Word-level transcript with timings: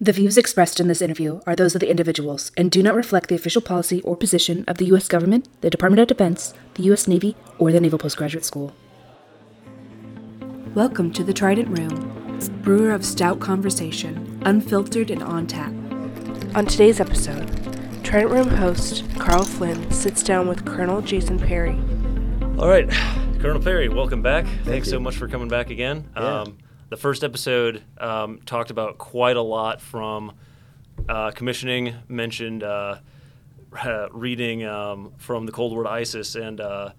The 0.00 0.12
views 0.12 0.38
expressed 0.38 0.78
in 0.78 0.86
this 0.86 1.02
interview 1.02 1.40
are 1.44 1.56
those 1.56 1.74
of 1.74 1.80
the 1.80 1.90
individuals 1.90 2.52
and 2.56 2.70
do 2.70 2.84
not 2.84 2.94
reflect 2.94 3.28
the 3.28 3.34
official 3.34 3.60
policy 3.60 4.00
or 4.02 4.14
position 4.16 4.64
of 4.68 4.78
the 4.78 4.84
U.S. 4.86 5.08
government, 5.08 5.48
the 5.60 5.70
Department 5.70 6.00
of 6.00 6.06
Defense, 6.06 6.54
the 6.74 6.84
U.S. 6.84 7.08
Navy, 7.08 7.34
or 7.58 7.72
the 7.72 7.80
Naval 7.80 7.98
Postgraduate 7.98 8.44
School. 8.44 8.72
Welcome 10.72 11.12
to 11.14 11.24
the 11.24 11.32
Trident 11.32 11.76
Room, 11.76 12.38
brewer 12.62 12.92
of 12.92 13.04
stout 13.04 13.40
conversation, 13.40 14.40
unfiltered 14.44 15.10
and 15.10 15.20
on 15.20 15.48
tap. 15.48 15.72
On 16.54 16.64
today's 16.64 17.00
episode, 17.00 17.48
Trident 18.04 18.30
Room 18.30 18.48
host 18.50 19.02
Karl 19.18 19.42
Flynn 19.42 19.90
sits 19.90 20.22
down 20.22 20.46
with 20.46 20.64
Colonel 20.64 21.02
Jason 21.02 21.40
Perry. 21.40 21.74
All 22.56 22.68
right, 22.68 22.88
Colonel 23.40 23.60
Perry, 23.60 23.88
welcome 23.88 24.22
back. 24.22 24.44
Thank 24.44 24.64
Thanks 24.64 24.86
you. 24.86 24.92
so 24.92 25.00
much 25.00 25.16
for 25.16 25.26
coming 25.26 25.48
back 25.48 25.70
again. 25.70 26.08
Yeah. 26.14 26.42
Um, 26.42 26.58
the 26.88 26.96
first 26.96 27.22
episode 27.22 27.82
um, 27.98 28.40
talked 28.46 28.70
about 28.70 28.98
quite 28.98 29.36
a 29.36 29.42
lot 29.42 29.80
from 29.80 30.32
uh, 31.08 31.30
commissioning, 31.32 31.94
mentioned 32.08 32.62
uh, 32.62 32.98
reading 34.12 34.64
um, 34.64 35.12
from 35.18 35.46
the 35.46 35.52
Cold 35.52 35.72
War 35.72 35.84
to 35.84 35.90
ISIS, 35.90 36.34
and 36.34 36.60
uh, 36.60 36.90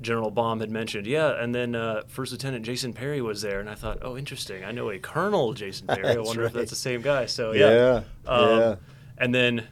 General 0.00 0.30
Baum 0.30 0.60
had 0.60 0.70
mentioned, 0.70 1.06
yeah, 1.06 1.40
and 1.42 1.54
then 1.54 1.74
uh, 1.74 2.02
First 2.08 2.32
Lieutenant 2.32 2.64
Jason 2.64 2.92
Perry 2.92 3.20
was 3.20 3.42
there, 3.42 3.60
and 3.60 3.70
I 3.70 3.74
thought, 3.74 3.98
oh, 4.02 4.16
interesting. 4.16 4.64
I 4.64 4.72
know 4.72 4.90
a 4.90 4.98
Colonel 4.98 5.52
Jason 5.52 5.86
Perry. 5.86 6.16
I 6.16 6.18
wonder 6.20 6.44
if 6.44 6.52
that's 6.52 6.70
the 6.70 6.76
same 6.76 7.02
guy. 7.02 7.26
So 7.26 7.52
yeah, 7.52 7.70
Yeah, 7.70 8.02
Um, 8.26 8.58
yeah. 8.58 8.74
And 9.18 9.34
then 9.34 9.66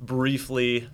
briefly, 0.00 0.88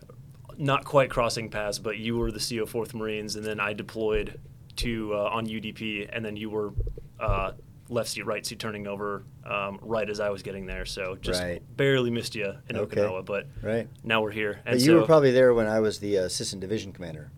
not 0.57 0.85
quite 0.85 1.11
crossing 1.11 1.49
paths, 1.49 1.79
but 1.79 1.97
you 1.99 2.17
were 2.17 2.31
the 2.31 2.39
CO 2.39 2.67
Fourth 2.67 2.95
Marines, 2.95 3.35
and 3.37 3.45
then 3.45 3.59
I 3.59 3.73
deployed 3.73 4.39
to 4.77 5.15
uh, 5.15 5.31
on 5.33 5.47
UDP, 5.47 6.09
and 6.13 6.25
then 6.25 6.37
you 6.37 6.51
were 6.51 6.73
uh, 7.19 7.53
left 7.91 8.09
seat, 8.09 8.25
right 8.25 8.45
seat, 8.47 8.59
turning 8.59 8.87
over 8.87 9.25
um, 9.45 9.79
right 9.83 10.09
as 10.09 10.21
I 10.21 10.31
was 10.31 10.43
getting 10.43 10.65
there. 10.67 10.85
So 10.87 11.17
just 11.21 11.43
Right. 11.43 11.61
barely 11.77 12.11
missed 12.11 12.35
you 12.35 12.55
in 12.69 12.77
Okay. 12.77 13.01
Okinawa, 13.01 13.25
but 13.25 13.47
Right. 13.63 13.89
now 14.05 14.23
we're 14.23 14.31
here. 14.31 14.61
But 14.65 14.79
you 14.81 14.87
so, 14.87 15.01
were 15.01 15.07
probably 15.07 15.33
there 15.33 15.53
when 15.53 15.67
I 15.67 15.81
was 15.81 15.99
the 15.99 16.17
assistant 16.17 16.61
division 16.61 16.93
commander, 16.93 17.31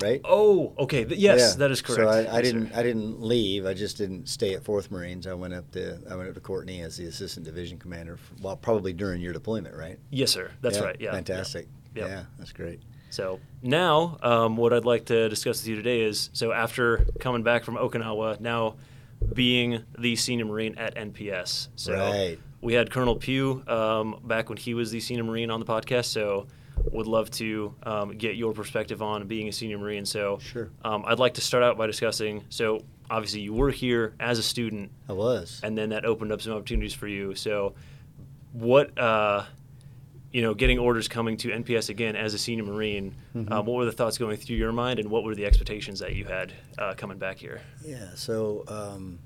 right? 0.00 0.20
oh, 0.24 0.72
okay, 0.78 1.04
yes, 1.08 1.38
Yeah. 1.38 1.58
that 1.58 1.70
is 1.70 1.82
correct. 1.82 2.02
So 2.02 2.08
I, 2.08 2.18
I 2.20 2.36
Yes, 2.40 2.42
didn't 2.52 2.72
I 2.74 2.82
didn't 2.82 3.20
leave. 3.22 3.66
I 3.66 3.74
just 3.74 3.98
didn't 3.98 4.28
stay 4.28 4.54
at 4.54 4.64
Fourth 4.64 4.90
Marines. 4.90 5.26
I 5.26 5.34
went 5.34 5.54
up 5.54 5.70
to 5.72 5.98
I 6.10 6.16
went 6.16 6.28
up 6.28 6.34
to 6.34 6.40
Courtney 6.40 6.80
as 6.80 6.96
the 6.96 7.04
assistant 7.06 7.44
division 7.44 7.78
commander. 7.78 8.16
For, 8.16 8.34
well, 8.42 8.56
probably 8.56 8.92
during 8.92 9.20
your 9.20 9.32
deployment, 9.32 9.76
right? 9.76 9.98
Yes, 10.10 10.30
sir. 10.30 10.50
That's 10.62 10.78
Yeah, 10.78 10.84
right. 10.84 10.96
Yeah, 10.98 11.06
yeah. 11.06 11.12
Fantastic. 11.12 11.68
Yep. 11.94 12.08
Yeah, 12.08 12.24
that's 12.38 12.52
great. 12.52 12.80
So 13.10 13.38
now, 13.62 14.18
um, 14.22 14.56
what 14.56 14.72
I'd 14.72 14.84
like 14.84 15.04
to 15.06 15.28
discuss 15.28 15.60
with 15.62 15.68
you 15.68 15.76
today 15.76 16.00
is 16.00 16.30
so 16.32 16.50
after 16.52 17.06
coming 17.20 17.44
back 17.44 17.62
from 17.62 17.76
Okinawa, 17.76 18.40
now 18.40 18.74
being 19.32 19.82
the 19.98 20.16
senior 20.16 20.44
Marine 20.44 20.76
at 20.76 20.94
NPS. 20.96 21.68
So 21.76 21.94
Right. 21.94 22.38
we 22.60 22.74
had 22.74 22.90
Colonel 22.90 23.16
Pugh 23.16 23.62
um, 23.66 24.20
back 24.24 24.48
when 24.48 24.58
he 24.58 24.74
was 24.74 24.90
the 24.90 25.00
senior 25.00 25.24
Marine 25.24 25.50
on 25.50 25.60
the 25.60 25.66
podcast. 25.66 26.06
So 26.06 26.46
would 26.90 27.06
love 27.06 27.30
to 27.32 27.74
um, 27.84 28.16
get 28.18 28.36
your 28.36 28.52
perspective 28.52 29.00
on 29.02 29.26
being 29.26 29.48
a 29.48 29.52
senior 29.52 29.78
Marine. 29.78 30.04
So 30.04 30.38
Sure. 30.40 30.70
um, 30.84 31.04
I'd 31.06 31.18
like 31.18 31.34
to 31.34 31.40
start 31.40 31.62
out 31.62 31.76
by 31.78 31.86
discussing. 31.86 32.44
So 32.48 32.80
obviously 33.10 33.40
you 33.40 33.52
were 33.54 33.70
here 33.70 34.14
as 34.20 34.38
a 34.38 34.42
student, 34.42 34.90
I 35.08 35.12
was. 35.12 35.60
and 35.62 35.76
then 35.78 35.90
that 35.90 36.04
opened 36.04 36.32
up 36.32 36.40
some 36.42 36.52
opportunities 36.52 36.94
for 36.94 37.06
you. 37.08 37.34
So, 37.34 37.74
what 38.52 38.96
uh, 38.98 39.44
you 40.34 40.42
know, 40.42 40.52
getting 40.52 40.80
orders 40.80 41.06
coming 41.06 41.36
to 41.36 41.48
NPS 41.50 41.90
again 41.90 42.16
as 42.16 42.34
a 42.34 42.38
senior 42.38 42.64
Marine, 42.64 43.14
Mm-hmm. 43.36 43.52
uh, 43.52 43.62
what 43.62 43.76
were 43.76 43.84
the 43.84 43.92
thoughts 43.92 44.18
going 44.18 44.36
through 44.36 44.56
your 44.56 44.72
mind, 44.72 44.98
and 44.98 45.08
what 45.08 45.22
were 45.22 45.36
the 45.36 45.46
expectations 45.46 46.00
that 46.00 46.14
you 46.16 46.24
had 46.24 46.52
uh, 46.76 46.92
coming 46.96 47.18
back 47.18 47.36
here? 47.38 47.60
Yeah, 47.84 48.08
so 48.16 48.64
um, 48.66 49.20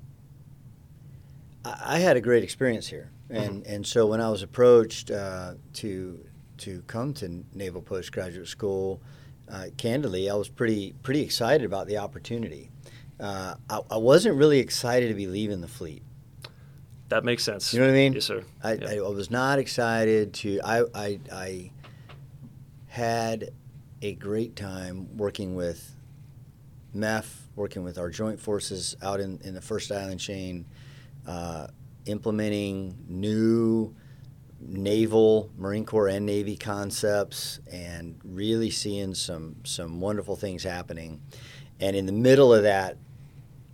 I, 1.65 1.95
I 1.95 1.99
had 1.99 2.15
a 2.15 2.21
great 2.21 2.43
experience 2.43 2.87
here, 2.87 3.09
and 3.29 3.63
Mm-hmm. 3.63 3.73
and 3.73 3.87
so 3.87 4.05
when 4.05 4.21
I 4.21 4.29
was 4.29 4.43
approached 4.43 5.09
uh, 5.11 5.55
to 5.73 6.23
to 6.59 6.83
come 6.87 7.13
to 7.15 7.43
Naval 7.55 7.81
Postgraduate 7.81 8.47
School, 8.47 9.01
uh, 9.51 9.65
candidly, 9.77 10.29
I 10.29 10.35
was 10.35 10.47
pretty 10.49 10.93
pretty 11.01 11.21
excited 11.21 11.65
about 11.65 11.87
the 11.87 11.97
opportunity. 11.97 12.69
Uh, 13.19 13.55
I, 13.67 13.79
I 13.91 13.97
wasn't 13.97 14.35
really 14.37 14.59
excited 14.59 15.07
to 15.09 15.15
be 15.15 15.25
leaving 15.27 15.61
the 15.61 15.67
fleet. 15.67 16.03
That 17.09 17.23
makes 17.23 17.43
sense. 17.43 17.73
You 17.73 17.79
know 17.79 17.87
what 17.87 17.93
I 17.93 17.95
mean? 17.95 18.13
Yes, 18.13 18.25
sir. 18.25 18.43
I, 18.63 18.77
I 18.87 18.99
was 19.01 19.31
not 19.31 19.59
excited 19.59 20.33
to. 20.35 20.61
I, 20.63 20.83
I 20.93 21.19
I 21.31 21.71
had 22.87 23.49
a 24.01 24.13
great 24.13 24.55
time 24.55 25.17
working 25.17 25.55
with 25.55 25.95
MEF, 26.95 27.25
working 27.55 27.83
with 27.83 27.97
our 27.97 28.09
joint 28.09 28.39
forces 28.39 28.95
out 29.01 29.19
in, 29.19 29.39
in 29.43 29.53
the 29.53 29.61
First 29.61 29.91
Island 29.91 30.19
chain, 30.19 30.65
uh, 31.27 31.67
implementing 32.05 32.97
new 33.07 33.95
naval, 34.59 35.51
Marine 35.57 35.85
Corps, 35.85 36.09
and 36.09 36.25
Navy 36.25 36.57
concepts, 36.57 37.59
and 37.71 38.19
really 38.23 38.69
seeing 38.69 39.15
some 39.15 39.55
some 39.63 39.99
wonderful 39.99 40.35
things 40.35 40.63
happening. 40.63 41.21
And 41.79 41.95
in 41.95 42.05
the 42.05 42.11
middle 42.11 42.53
of 42.53 42.63
that, 42.63 42.97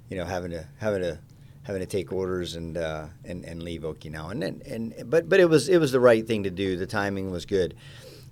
you 0.09 0.15
know, 0.17 0.25
having 0.25 0.51
to 0.51 0.67
having 0.77 1.01
to 1.01 1.19
having 1.65 1.81
to 1.81 1.87
take 1.87 2.13
orders 2.13 2.55
and 2.55 2.77
uh, 2.77 3.07
and 3.23 3.43
and 3.43 3.61
leave 3.63 3.81
Okinawa. 3.81 4.31
And, 4.31 4.43
and 4.43 4.61
and 4.93 5.09
but 5.09 5.27
but 5.27 5.39
it 5.39 5.49
was 5.49 5.67
it 5.67 5.79
was 5.79 5.91
the 5.91 5.99
right 5.99 6.25
thing 6.25 6.43
to 6.43 6.49
do. 6.49 6.77
The 6.77 6.87
timing 6.87 7.31
was 7.31 7.45
good. 7.45 7.75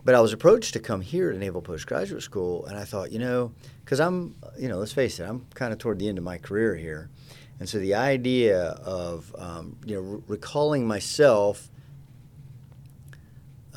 But 0.06 0.16
I 0.16 0.20
was 0.20 0.34
approached 0.34 0.74
to 0.74 0.80
come 0.80 1.00
here 1.00 1.32
to 1.32 1.38
Naval 1.38 1.62
Postgraduate 1.62 2.24
School, 2.24 2.66
and 2.66 2.78
I 2.78 2.84
thought, 2.84 3.14
you 3.14 3.20
know, 3.20 3.54
because 3.86 4.02
I'm, 4.02 4.36
you 4.60 4.68
know, 4.68 4.78
let's 4.78 4.92
face 4.92 5.18
it, 5.18 5.24
I'm 5.24 5.46
kind 5.54 5.72
of 5.72 5.80
toward 5.80 5.98
the 5.98 6.10
end 6.10 6.18
of 6.18 6.26
my 6.26 6.38
career 6.38 6.76
here, 6.76 7.10
and 7.58 7.70
so 7.70 7.80
the 7.80 7.96
idea 7.96 8.64
of, 8.84 9.34
um, 9.38 9.78
you 9.86 9.96
know, 9.96 10.02
re- 10.02 10.22
recalling 10.28 10.86
myself, 10.86 11.70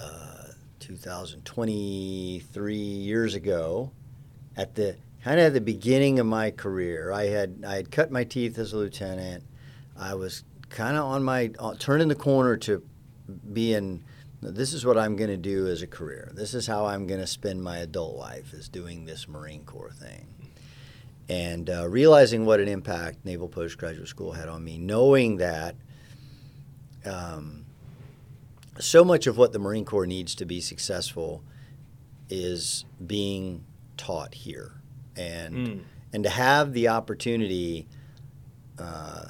uh, 0.01 0.49
2023 0.81 2.75
years 2.75 3.35
ago, 3.35 3.93
at 4.57 4.75
the 4.75 4.97
kind 5.27 5.41
of 5.41 5.47
at 5.47 5.55
the 5.55 5.61
beginning 5.61 6.21
of 6.21 6.27
my 6.27 6.53
career, 6.53 7.11
I 7.11 7.25
had 7.25 7.65
I 7.67 7.75
had 7.75 7.91
cut 7.91 8.13
my 8.13 8.23
teeth 8.23 8.57
as 8.61 8.73
a 8.73 8.77
lieutenant. 8.77 9.43
I 9.99 10.15
was 10.15 10.45
kind 10.71 10.97
of 10.97 11.03
on 11.03 11.25
my 11.25 11.51
uh, 11.59 11.75
turning 11.81 12.07
the 12.07 12.15
corner 12.15 12.57
to 12.59 12.81
being. 13.53 14.05
This 14.41 14.73
is 14.73 14.87
what 14.87 14.97
I'm 14.97 15.17
going 15.17 15.31
to 15.31 15.37
do 15.37 15.67
as 15.67 15.83
a 15.83 15.89
career. 15.89 16.31
This 16.33 16.55
is 16.55 16.69
how 16.69 16.87
I'm 16.87 17.09
going 17.09 17.19
to 17.19 17.27
spend 17.27 17.61
my 17.61 17.79
adult 17.79 18.15
life 18.15 18.53
is 18.53 18.69
doing 18.69 19.05
this 19.05 19.27
Marine 19.27 19.65
Corps 19.65 19.91
thing. 19.91 20.29
And 21.29 21.69
uh, 21.71 21.89
realizing 21.89 22.47
what 22.47 22.61
an 22.61 22.69
impact 22.69 23.25
Naval 23.25 23.49
Postgraduate 23.49 24.07
School 24.07 24.31
had 24.31 24.49
on 24.49 24.63
me, 24.63 24.79
knowing 24.79 25.39
that 25.39 25.75
um, 27.05 27.65
so 28.79 29.05
much 29.05 29.27
of 29.27 29.37
what 29.37 29.53
the 29.53 29.59
Marine 29.59 29.85
Corps 29.85 30.07
needs 30.07 30.37
to 30.37 30.45
be 30.45 30.61
successful 30.61 31.43
is 32.31 32.85
being 33.05 33.65
taught 33.97 34.35
here, 34.35 34.77
and 35.17 35.55
Mm. 35.55 35.81
and 36.13 36.25
to 36.25 36.31
have 36.31 36.73
the 36.73 36.89
opportunity, 36.89 37.87
uh, 38.79 39.27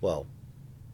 well, 0.00 0.26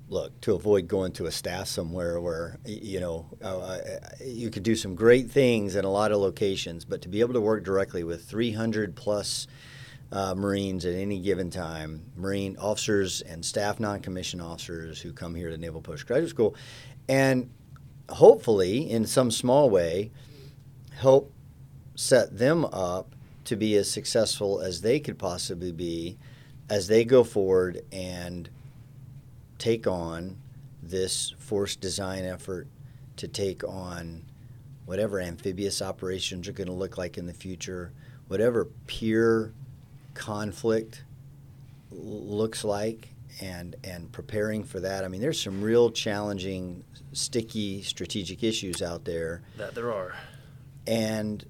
look 0.09 0.39
to 0.43 0.55
avoid 0.55 0.87
going 0.89 1.11
to 1.13 1.25
a 1.27 1.31
staff 1.31 1.67
somewhere 1.67 2.21
where 2.21 2.59
you 2.67 3.01
know 3.01 3.27
uh, 3.43 3.79
you 4.25 4.51
could 4.51 4.63
do 4.63 4.77
some 4.77 4.95
great 4.95 5.31
things 5.31 5.75
in 5.75 5.85
a 5.85 5.91
lot 5.91 6.13
of 6.13 6.19
locations, 6.19 6.85
but 6.85 7.01
to 7.03 7.09
be 7.09 7.21
able 7.21 7.33
to 7.35 7.41
work 7.41 7.65
directly 7.65 8.05
with 8.05 8.25
300 8.25 8.95
plus. 8.95 9.47
Uh, 10.15 10.35
Marines 10.35 10.85
at 10.85 10.93
any 10.95 11.19
given 11.19 11.49
time, 11.49 12.03
Marine 12.19 12.55
officers 12.59 13.23
and 13.23 13.43
staff 13.43 13.81
non-commissioned 13.81 14.43
officers 14.43 15.01
who 15.01 15.11
come 15.11 15.35
here 15.35 15.49
to 15.49 15.57
Naval 15.57 15.81
Postgraduate 15.81 16.29
School, 16.29 16.55
and 17.09 17.49
hopefully, 18.11 18.91
in 18.91 19.07
some 19.07 19.31
small 19.31 19.71
way, 19.71 20.11
help 20.97 21.33
set 21.95 22.37
them 22.37 22.67
up 22.67 23.15
to 23.45 23.57
be 23.57 23.75
as 23.77 23.91
successful 23.91 24.61
as 24.61 24.81
they 24.83 25.01
could 25.01 25.19
possibly 25.19 25.73
be 25.73 26.19
as 26.71 26.87
they 26.89 27.05
go 27.05 27.25
forward 27.25 27.83
and 27.93 28.49
take 29.59 29.87
on 29.87 30.37
this 30.83 31.35
force 31.39 31.77
design 31.77 32.25
effort 32.25 32.67
to 33.17 33.29
take 33.29 33.63
on 33.65 34.23
whatever 34.87 35.21
amphibious 35.21 35.81
operations 35.83 36.49
are 36.49 36.53
going 36.53 36.67
to 36.67 36.73
look 36.73 36.99
like 36.99 37.19
in 37.19 37.27
the 37.27 37.33
future, 37.33 37.93
whatever 38.29 38.65
peer 38.87 39.53
conflict 40.15 41.05
l- 41.93 41.99
looks 41.99 42.65
like 42.65 43.09
and 43.41 43.77
and 43.85 44.11
preparing 44.13 44.63
for 44.65 44.81
that. 44.81 45.05
I 45.05 45.09
mean, 45.09 45.21
there's 45.21 45.41
some 45.41 45.63
real 45.63 45.91
challenging, 45.91 46.85
sticky 47.13 47.83
strategic 47.83 48.43
issues 48.43 48.83
out 48.83 49.05
there, 49.05 49.43
That 49.57 49.75
there 49.75 49.93
are. 49.93 50.15
and 50.87 51.45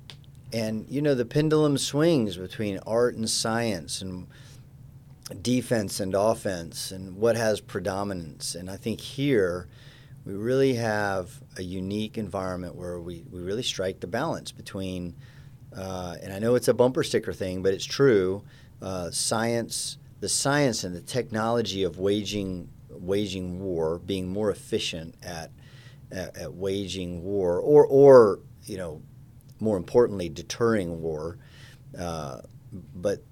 and 0.52 0.86
you 0.88 1.02
know 1.02 1.14
the 1.14 1.24
pendulum 1.24 1.78
swings 1.78 2.36
between 2.36 2.78
art 2.86 3.14
and 3.14 3.28
science 3.28 4.02
and 4.02 4.26
defense 5.40 6.00
and 6.00 6.14
offense 6.14 6.90
and 6.90 7.16
what 7.16 7.36
has 7.36 7.60
predominance. 7.60 8.54
And 8.54 8.70
I 8.70 8.76
think 8.76 9.00
here 9.00 9.68
we 10.24 10.34
really 10.34 10.74
have 10.74 11.40
a 11.56 11.62
unique 11.62 12.18
environment 12.18 12.74
where 12.74 13.00
we, 13.00 13.24
we 13.30 13.40
really 13.40 13.62
strike 13.62 14.00
the 14.00 14.06
balance 14.06 14.52
between, 14.52 15.14
uh, 15.76 16.16
and 16.22 16.32
I 16.32 16.38
know 16.38 16.54
it's 16.54 16.68
a 16.68 16.74
bumper 16.74 17.02
sticker 17.02 17.32
thing, 17.32 17.62
but 17.62 17.72
it's 17.72 17.84
true, 17.84 18.42
uh, 18.80 19.10
science, 19.10 19.98
the 20.20 20.28
science 20.28 20.84
and 20.84 20.94
the 20.94 21.00
technology 21.00 21.82
of 21.82 21.98
waging 21.98 22.68
waging 22.90 23.58
war, 23.60 23.98
being 23.98 24.28
more 24.28 24.50
efficient 24.50 25.14
at 25.22 25.50
at, 26.10 26.36
at 26.36 26.54
waging 26.54 27.24
war, 27.24 27.58
or 27.58 27.86
or 27.86 28.40
you 28.64 28.76
know, 28.76 29.02
more 29.62 29.76
importantly, 29.76 30.28
deterring 30.28 31.00
war. 31.00 31.38
Uh, 31.98 32.40
but 32.94 33.22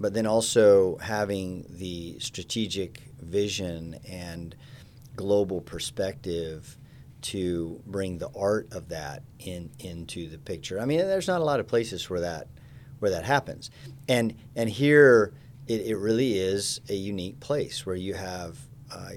but 0.00 0.14
then 0.14 0.26
also 0.26 0.96
having 0.98 1.64
the 1.68 2.18
strategic 2.18 3.02
vision 3.20 3.98
and 4.08 4.54
global 5.16 5.60
perspective 5.60 6.76
to 7.20 7.82
bring 7.86 8.18
the 8.18 8.30
art 8.36 8.72
of 8.72 8.88
that 8.88 9.22
in 9.38 9.70
into 9.78 10.28
the 10.28 10.38
picture. 10.38 10.80
I 10.80 10.84
mean, 10.84 10.98
there's 10.98 11.28
not 11.28 11.40
a 11.40 11.44
lot 11.44 11.60
of 11.60 11.66
places 11.66 12.10
where 12.10 12.20
that 12.20 12.48
where 12.98 13.12
that 13.12 13.24
happens, 13.24 13.70
and 14.08 14.34
and 14.56 14.68
here 14.68 15.32
it, 15.68 15.82
it 15.82 15.96
really 15.96 16.38
is 16.38 16.80
a 16.88 16.94
unique 16.94 17.38
place 17.38 17.86
where 17.86 17.96
you 17.96 18.14
have 18.14 18.58
uh, 18.92 19.10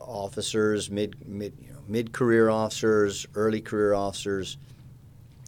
officers, 0.00 0.90
mid 0.90 1.28
mid 1.28 1.52
you 1.60 1.72
know, 1.72 1.80
mid 1.88 2.12
career 2.12 2.48
officers, 2.48 3.26
early 3.34 3.60
career 3.60 3.92
officers, 3.92 4.56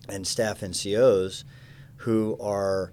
and 0.08 0.26
staff 0.26 0.60
NCOs 0.60 1.44
who 1.96 2.37
are 2.40 2.93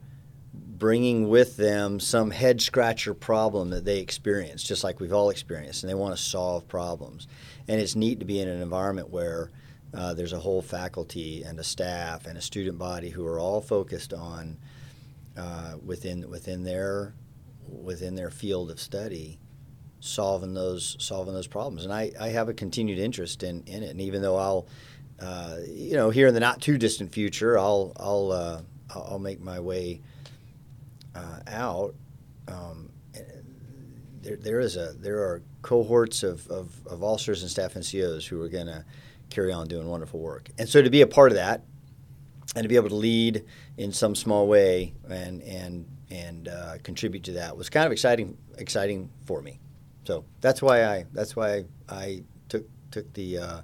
bringing 0.54 1.28
with 1.28 1.58
them 1.58 2.00
some 2.00 2.32
head 2.32 2.62
scratcher 2.62 3.14
problem 3.14 3.70
that 3.72 3.86
they 3.86 4.00
experience, 4.00 4.64
just 4.64 4.84
like 4.84 5.00
we've 5.00 5.14
all 5.14 5.30
experienced, 5.30 5.84
and 5.84 5.90
they 5.90 5.96
want 5.96 6.16
to 6.16 6.22
solve 6.22 6.68
problems. 6.68 7.28
And 7.68 7.80
it's 7.82 7.96
neat 7.96 8.20
to 8.20 8.26
be 8.26 8.40
in 8.40 8.48
an 8.48 8.62
environment 8.62 9.10
where 9.10 9.52
uh, 9.94 10.14
there's 10.14 10.34
a 10.34 10.40
whole 10.40 10.62
faculty 10.62 11.44
and 11.44 11.60
a 11.60 11.64
staff 11.64 12.28
and 12.28 12.38
a 12.38 12.42
student 12.42 12.78
body 12.78 13.10
who 13.10 13.26
are 13.26 13.40
all 13.40 13.62
focused 13.62 14.14
on 14.14 14.58
uh, 15.38 15.76
within 15.84 16.30
within 16.30 16.64
their 16.64 17.14
within 17.68 18.16
their 18.16 18.30
field 18.30 18.72
of 18.72 18.80
study 18.80 19.40
solving 20.00 20.54
those 20.54 20.96
solving 21.00 21.34
those 21.34 21.48
problems. 21.48 21.84
And 21.84 21.94
I, 21.94 22.12
I 22.20 22.30
have 22.30 22.50
a 22.50 22.54
continued 22.54 23.00
interest 23.00 23.44
in, 23.44 23.64
in 23.66 23.84
it. 23.84 23.90
And 23.90 24.02
even 24.02 24.22
though 24.22 24.38
I'll 24.38 24.68
uh, 25.22 25.58
you 25.68 25.96
know 25.96 26.10
here 26.10 26.28
in 26.28 26.34
the 26.34 26.40
not 26.40 26.62
too 26.62 26.78
distant 26.78 27.12
future 27.12 27.58
I'll 27.58 27.94
I'll 27.98 28.32
uh, 28.32 28.62
I'll 28.94 29.20
make 29.20 29.40
my 29.42 29.60
way 29.60 30.02
uh, 31.16 31.40
out, 31.48 31.96
um, 32.48 32.90
there, 34.22 34.38
there 34.38 34.60
is 34.60 34.76
a 34.76 34.94
there 34.94 35.20
are 35.20 35.42
cohorts 35.62 36.24
of, 36.24 36.48
of, 36.48 36.74
of 36.88 37.04
officers 37.04 37.42
and 37.42 37.52
staff 37.52 37.74
NCOs 37.74 38.26
who 38.26 38.42
are 38.42 38.50
going 38.50 38.68
to 38.68 38.86
carry 39.30 39.52
on 39.52 39.68
doing 39.68 39.88
wonderful 39.88 40.20
work. 40.20 40.50
And 40.58 40.68
so 40.68 40.82
to 40.82 40.90
be 40.90 41.02
a 41.02 41.08
part 41.08 41.32
of 41.32 41.36
that, 41.36 41.64
and 42.56 42.64
to 42.64 42.70
be 42.70 42.76
able 42.76 42.90
to 42.90 42.96
lead 42.96 43.46
in 43.78 43.92
some 43.92 44.16
small 44.16 44.48
way 44.48 44.94
and 45.10 45.42
and 45.44 45.86
and 46.10 46.48
uh, 46.48 46.78
contribute 46.82 47.24
to 47.26 47.34
that 47.34 47.56
was 47.56 47.70
kind 47.70 47.86
of 47.86 47.92
exciting 47.92 48.38
exciting 48.58 49.10
for 49.26 49.42
me. 49.42 49.60
So 50.06 50.26
that's 50.42 50.62
why 50.62 50.86
I 50.86 51.06
that's 51.14 51.36
why 51.36 51.66
I 51.88 52.24
took 52.50 52.66
took 52.90 53.14
the 53.14 53.38
uh, 53.38 53.62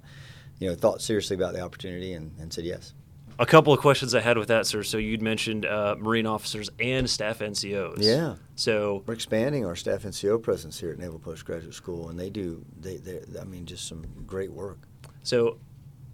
you 0.58 0.68
know 0.68 0.74
thought 0.74 1.02
seriously 1.02 1.36
about 1.36 1.54
the 1.54 1.60
opportunity 1.60 2.12
and, 2.12 2.32
and 2.38 2.52
said 2.52 2.64
yes. 2.64 2.94
A 3.38 3.44
couple 3.44 3.70
of 3.72 3.80
questions 3.80 4.14
I 4.14 4.20
had 4.20 4.38
with 4.38 4.48
that, 4.48 4.66
sir. 4.66 4.82
So 4.82 4.96
you'd 4.96 5.20
mentioned 5.20 5.66
uh, 5.66 5.94
Marine 5.98 6.24
officers 6.24 6.70
and 6.80 7.08
staff 7.08 7.40
NCOs. 7.40 7.98
Yeah. 7.98 8.36
So 8.54 9.02
we're 9.06 9.12
expanding 9.12 9.66
our 9.66 9.76
staff 9.76 10.04
NCO 10.04 10.42
presence 10.42 10.80
here 10.80 10.90
at 10.90 10.98
Naval 10.98 11.18
Postgraduate 11.18 11.74
School, 11.74 12.08
and 12.08 12.18
they 12.18 12.30
do 12.30 12.64
they, 12.80 12.96
they 12.96 13.20
I 13.38 13.44
mean 13.44 13.66
just 13.66 13.86
some 13.86 14.04
great 14.26 14.50
work. 14.50 14.78
So, 15.22 15.58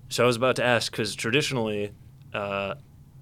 so 0.09 0.25
I 0.25 0.27
was 0.27 0.37
about 0.37 0.56
to 0.56 0.65
ask 0.65 0.91
because 0.91 1.15
traditionally, 1.15 1.93
uh, 2.35 2.75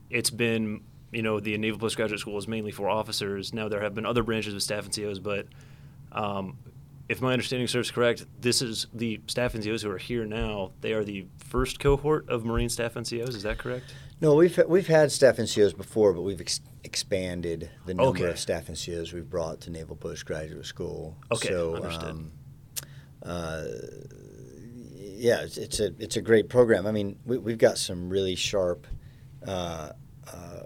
it's 0.08 0.31
been 0.31 0.81
you 1.12 1.20
know 1.20 1.38
the 1.38 1.58
Naval 1.58 1.78
Postgraduate 1.78 2.20
School 2.20 2.38
is 2.38 2.49
mainly 2.49 2.70
for 2.70 2.88
officers. 2.88 3.52
Now 3.52 3.69
there 3.69 3.82
have 3.82 3.94
been 3.94 4.06
other 4.06 4.22
branches 4.22 4.55
with 4.55 4.62
staff 4.62 4.88
NCOs, 4.88 5.22
but 5.22 5.46
um, 6.12 6.56
if 7.10 7.20
my 7.20 7.32
understanding 7.32 7.66
serves 7.66 7.90
correct, 7.90 8.24
this 8.40 8.62
is 8.62 8.86
the 8.94 9.20
staff 9.26 9.54
NCOs 9.54 9.82
who 9.82 9.90
are 9.90 9.98
here 9.98 10.24
now. 10.24 10.70
They 10.80 10.92
are 10.92 11.02
the 11.02 11.26
first 11.38 11.80
cohort 11.80 12.28
of 12.28 12.44
Marine 12.44 12.68
staff 12.68 12.94
NCOs. 12.94 13.30
Is 13.30 13.42
that 13.42 13.58
correct? 13.58 13.92
No, 14.20 14.36
we've 14.36 14.56
we've 14.68 14.86
had 14.86 15.10
staff 15.10 15.38
NCOs 15.38 15.76
before, 15.76 16.12
but 16.12 16.22
we've 16.22 16.40
ex- 16.40 16.60
expanded 16.84 17.68
the 17.84 17.94
number 17.94 18.20
Okay. 18.20 18.30
of 18.30 18.38
staff 18.38 18.68
NCOs 18.68 19.12
we've 19.12 19.28
brought 19.28 19.60
to 19.62 19.70
Naval 19.70 19.96
Postgraduate 19.96 20.64
School. 20.66 21.16
Okay, 21.32 21.48
so, 21.48 21.74
understood. 21.74 22.10
Um, 22.10 22.32
uh, 23.24 23.64
yeah, 24.94 25.40
it's, 25.40 25.56
it's 25.56 25.80
a 25.80 25.92
it's 25.98 26.16
a 26.16 26.22
great 26.22 26.48
program. 26.48 26.86
I 26.86 26.92
mean, 26.92 27.18
we, 27.26 27.38
we've 27.38 27.58
got 27.58 27.76
some 27.76 28.08
really 28.08 28.36
sharp. 28.36 28.86
Uh, 29.44 29.90
uh, 30.32 30.62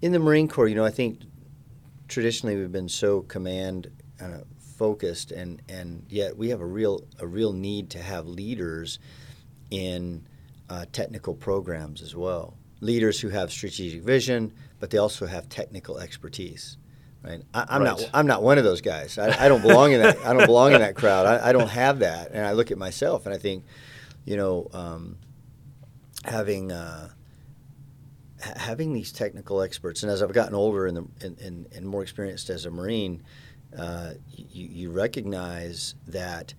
in 0.00 0.12
the 0.12 0.20
Marine 0.20 0.46
Corps, 0.46 0.68
you 0.68 0.76
know, 0.76 0.84
I 0.84 0.92
think 0.92 1.18
traditionally 2.06 2.54
we've 2.54 2.70
been 2.70 2.88
so 2.88 3.22
command 3.22 3.90
uh, 4.20 4.42
focused, 4.78 5.32
and 5.32 5.60
and 5.68 6.04
yet 6.08 6.36
we 6.36 6.48
have 6.50 6.60
a 6.60 6.66
real 6.66 7.04
a 7.18 7.26
real 7.26 7.52
need 7.52 7.90
to 7.90 7.98
have 8.02 8.26
leaders 8.26 8.98
in 9.70 10.26
uh, 10.70 10.84
technical 10.92 11.34
programs 11.34 12.00
as 12.02 12.14
well. 12.14 12.56
Leaders 12.80 13.20
who 13.20 13.28
have 13.28 13.50
strategic 13.50 14.02
vision, 14.02 14.52
but 14.80 14.90
they 14.90 14.98
also 14.98 15.26
have 15.26 15.48
technical 15.48 15.98
expertise. 15.98 16.76
Right? 17.24 17.42
I, 17.52 17.66
I'm 17.68 17.82
Right. 17.82 17.98
not. 17.98 18.10
I'm 18.14 18.26
not 18.28 18.42
one 18.42 18.58
of 18.58 18.64
those 18.64 18.80
guys. 18.80 19.18
I, 19.18 19.44
I 19.44 19.48
don't 19.48 19.62
belong 19.62 19.92
in 19.92 20.00
that. 20.02 20.18
I 20.24 20.32
don't 20.32 20.46
belong 20.46 20.72
in 20.72 20.80
that 20.80 20.94
crowd. 20.94 21.26
I, 21.26 21.48
I 21.48 21.52
don't 21.52 21.68
have 21.68 21.98
that. 21.98 22.30
And 22.32 22.46
I 22.46 22.52
look 22.52 22.70
at 22.70 22.78
myself, 22.78 23.26
and 23.26 23.34
I 23.34 23.38
think, 23.38 23.64
you 24.24 24.36
know, 24.36 24.68
um, 24.72 25.16
having 26.24 26.70
uh, 26.70 27.08
ha- 28.40 28.52
having 28.56 28.92
these 28.92 29.10
technical 29.12 29.60
experts, 29.62 30.04
and 30.04 30.12
as 30.12 30.22
I've 30.22 30.32
gotten 30.32 30.54
older 30.54 30.86
and, 30.86 30.96
the, 30.96 31.04
and, 31.26 31.38
and, 31.40 31.66
and 31.74 31.86
more 31.86 32.02
experienced 32.02 32.50
as 32.50 32.64
a 32.66 32.70
Marine, 32.70 33.22
uh, 33.76 34.12
you, 34.30 34.66
you 34.68 34.90
recognize 34.90 35.94
that 36.06 36.54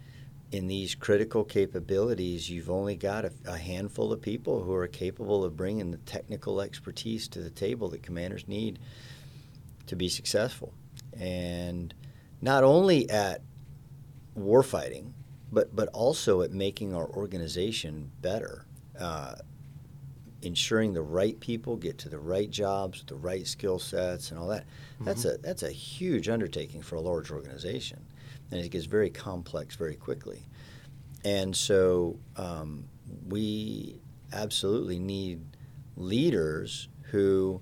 in 0.52 0.68
these 0.68 0.96
critical 0.96 1.44
capabilities, 1.44 2.50
you've 2.50 2.70
only 2.70 2.96
got 2.96 3.26
a, 3.26 3.32
a 3.46 3.58
handful 3.58 4.12
of 4.12 4.22
people 4.22 4.64
who 4.64 4.74
are 4.74 4.88
capable 4.88 5.44
of 5.44 5.56
bringing 5.56 5.92
the 5.92 5.98
technical 5.98 6.62
expertise 6.62 7.28
to 7.28 7.42
the 7.42 7.50
table 7.50 7.90
that 7.90 8.02
commanders 8.02 8.48
need 8.48 8.80
to 9.86 9.96
be 9.96 10.10
successful. 10.10 10.74
And 11.20 11.94
not 12.42 12.64
only 12.64 13.10
at 13.10 13.42
warfighting, 14.38 15.14
but, 15.52 15.76
but 15.76 15.90
also 15.90 16.42
at 16.42 16.52
making 16.52 16.96
our 16.96 17.08
organization 17.08 18.12
better. 18.22 18.66
Uh, 19.00 19.36
ensuring 20.42 20.94
the 20.94 21.02
right 21.02 21.40
people 21.40 21.76
get 21.76 21.98
to 22.00 22.10
the 22.10 22.20
right 22.20 22.50
jobs, 22.50 23.00
with 23.00 23.08
the 23.08 23.16
right 23.16 23.46
skill 23.46 23.80
sets, 23.80 24.32
and 24.32 24.40
all 24.40 24.48
that. 24.48 24.66
That's 25.02 25.26
a 25.26 25.38
that's 25.38 25.64
a 25.64 25.72
huge 25.72 26.30
undertaking 26.30 26.82
for 26.82 26.96
a 26.96 27.02
large 27.02 27.32
organization, 27.32 28.06
and 28.52 28.60
it 28.60 28.70
gets 28.70 28.86
very 28.86 29.10
complex 29.10 29.76
very 29.76 29.96
quickly. 29.96 30.48
And 31.26 31.56
so 31.56 32.20
um, 32.38 32.86
we 33.28 34.00
absolutely 34.32 35.00
need 35.00 35.42
leaders 35.98 36.88
who, 37.04 37.62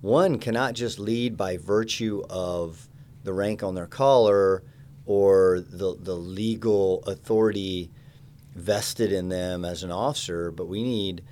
one, 0.00 0.38
cannot 0.38 0.74
just 0.74 0.98
lead 0.98 1.36
by 1.36 1.56
virtue 1.56 2.22
of 2.30 2.88
the 3.24 3.32
rank 3.32 3.62
on 3.62 3.74
their 3.74 3.86
collar 3.86 4.62
or 5.06 5.60
the 5.60 5.96
the 5.98 6.14
legal 6.14 7.02
authority 7.04 7.90
vested 8.54 9.12
in 9.12 9.28
them 9.28 9.64
as 9.64 9.82
an 9.82 9.90
officer, 9.90 10.50
but 10.50 10.66
we 10.66 10.82
need 10.82 11.22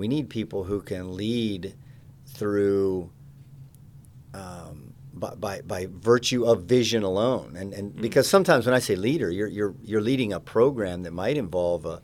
we 0.00 0.08
need 0.08 0.28
people 0.30 0.64
who 0.64 0.80
can 0.80 1.14
lead 1.14 1.74
through 2.26 3.10
um, 4.32 4.94
by, 5.12 5.34
by, 5.34 5.60
by 5.60 5.88
virtue 5.90 6.44
of 6.46 6.64
vision 6.64 7.02
alone. 7.02 7.54
And, 7.56 7.74
and 7.74 7.94
because 7.94 8.26
sometimes 8.28 8.64
when 8.64 8.74
I 8.74 8.78
say 8.78 8.96
leader, 8.96 9.30
you're, 9.30 9.46
you're, 9.46 9.74
you're 9.82 10.00
leading 10.00 10.32
a 10.32 10.40
program 10.40 11.02
that 11.02 11.12
might 11.12 11.36
involve 11.36 11.84
a, 11.84 12.00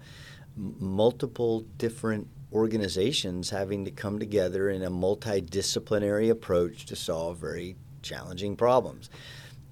m- 0.56 0.76
multiple 0.78 1.62
different 1.78 2.28
organizations 2.52 3.50
having 3.50 3.84
to 3.86 3.90
come 3.90 4.18
together 4.18 4.68
in 4.68 4.82
a 4.82 4.90
multidisciplinary 4.90 6.30
approach 6.30 6.86
to 6.86 6.96
solve 6.96 7.38
very 7.38 7.76
challenging 8.02 8.56
problems. 8.56 9.08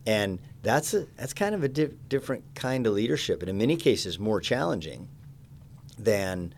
And 0.07 0.39
that's, 0.63 0.95
a, 0.95 1.07
that's 1.17 1.35
kind 1.35 1.55
of 1.55 1.63
a 1.63 1.69
di- 1.69 1.97
different 2.09 2.45
kind 2.55 2.87
of 2.87 2.95
leadership, 2.95 3.41
and 3.43 3.51
in 3.51 3.59
many 3.59 3.77
cases 3.77 4.19
more 4.19 4.41
challenging 4.41 5.09
than, 5.99 6.55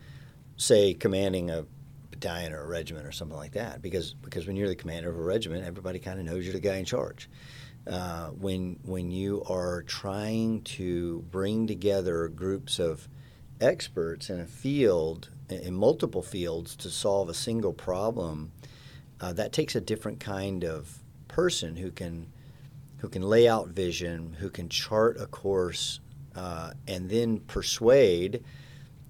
say, 0.57 0.93
commanding 0.93 1.49
a 1.49 1.65
battalion 2.11 2.51
or 2.51 2.63
a 2.63 2.67
regiment 2.67 3.05
or 3.05 3.11
something 3.11 3.37
like 3.37 3.53
that. 3.53 3.81
Because 3.81 4.13
because 4.13 4.47
when 4.47 4.55
you're 4.55 4.67
the 4.67 4.75
commander 4.75 5.09
of 5.09 5.17
a 5.17 5.21
regiment, 5.21 5.63
everybody 5.63 5.99
kind 5.99 6.19
of 6.19 6.25
knows 6.25 6.43
you're 6.43 6.53
the 6.53 6.59
guy 6.59 6.75
in 6.75 6.85
charge. 6.85 7.29
Uh, 7.89 8.27
when 8.31 8.77
when 8.83 9.11
you 9.11 9.43
are 9.49 9.83
trying 9.83 10.61
to 10.63 11.23
bring 11.31 11.67
together 11.67 12.27
groups 12.27 12.79
of 12.79 13.07
experts 13.61 14.29
in 14.29 14.39
a 14.39 14.45
field 14.45 15.29
in 15.49 15.73
multiple 15.73 16.21
fields 16.21 16.75
to 16.75 16.89
solve 16.89 17.29
a 17.29 17.33
single 17.33 17.71
problem, 17.71 18.51
uh, 19.21 19.31
that 19.31 19.53
takes 19.53 19.75
a 19.75 19.81
different 19.81 20.19
kind 20.19 20.65
of 20.65 20.99
person 21.27 21.77
who 21.77 21.91
can 21.91 22.27
who 22.97 23.07
can 23.07 23.21
lay 23.21 23.47
out 23.47 23.67
vision, 23.67 24.35
who 24.39 24.49
can 24.49 24.67
chart 24.67 25.17
a 25.19 25.27
course, 25.27 25.99
uh, 26.35 26.71
and 26.87 27.09
then 27.09 27.39
persuade 27.41 28.43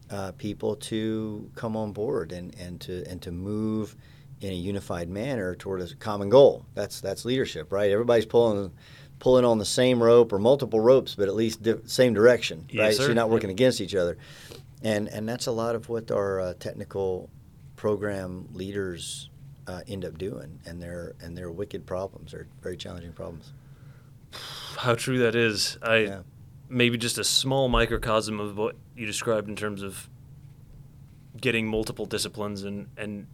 uh, 0.10 0.32
people 0.34 0.76
to 0.76 1.50
come 1.56 1.76
on 1.76 1.92
board 1.92 2.32
and, 2.32 2.56
and 2.60 2.80
to 2.82 3.04
and 3.10 3.22
to 3.22 3.32
move 3.32 3.96
in 4.42 4.52
a 4.52 4.56
unified 4.56 5.10
manner 5.10 5.56
toward 5.56 5.82
a 5.82 5.96
common 5.96 6.30
goal. 6.30 6.66
That's 6.76 7.02
that's 7.02 7.26
leadership, 7.26 7.72
right? 7.72 7.92
Everybody's 7.92 8.26
pulling 8.26 8.72
pulling 9.20 9.44
on 9.46 9.58
the 9.58 9.66
same 9.66 10.02
rope 10.02 10.32
or 10.32 10.38
multiple 10.40 10.80
ropes, 10.80 11.16
but 11.16 11.28
at 11.28 11.34
least 11.36 11.64
di- 11.64 11.74
same 11.86 12.14
direction, 12.14 12.66
Yes, 12.70 12.80
right? 12.82 12.94
sir. 12.94 12.98
So 13.04 13.06
you're 13.08 13.16
not 13.16 13.30
working 13.32 13.50
against 13.50 13.82
each 13.82 13.96
other. 13.96 14.18
and 14.84 15.08
and 15.10 15.28
that's 15.28 15.48
a 15.48 15.52
lot 15.52 15.76
of 15.76 15.90
what 15.90 16.12
our 16.12 16.40
uh, 16.40 16.54
technical 16.60 17.30
program 17.76 18.48
leaders 18.54 19.30
uh, 19.68 19.82
end 19.88 20.06
up 20.06 20.18
doing, 20.18 20.60
and 20.66 20.82
they're 20.82 21.16
and 21.22 21.36
they're 21.38 21.52
wicked 21.52 21.86
problems. 21.86 22.32
They're 22.32 22.48
very 22.62 22.78
challenging 22.78 23.12
problems. 23.14 23.52
How 24.78 24.94
true 24.96 25.18
that 25.20 25.36
is. 25.36 25.78
I 25.82 25.98
Yeah. 25.98 26.22
Maybe 26.70 26.98
just 26.98 27.18
a 27.18 27.24
small 27.24 27.70
microcosm 27.70 28.40
of 28.40 28.58
what 28.58 28.76
you 28.96 29.06
described 29.06 29.48
in 29.48 29.56
terms 29.56 29.82
of 29.82 30.10
getting 31.40 31.68
multiple 31.68 32.06
disciplines 32.06 32.64
and 32.64 32.88
and 32.98 33.28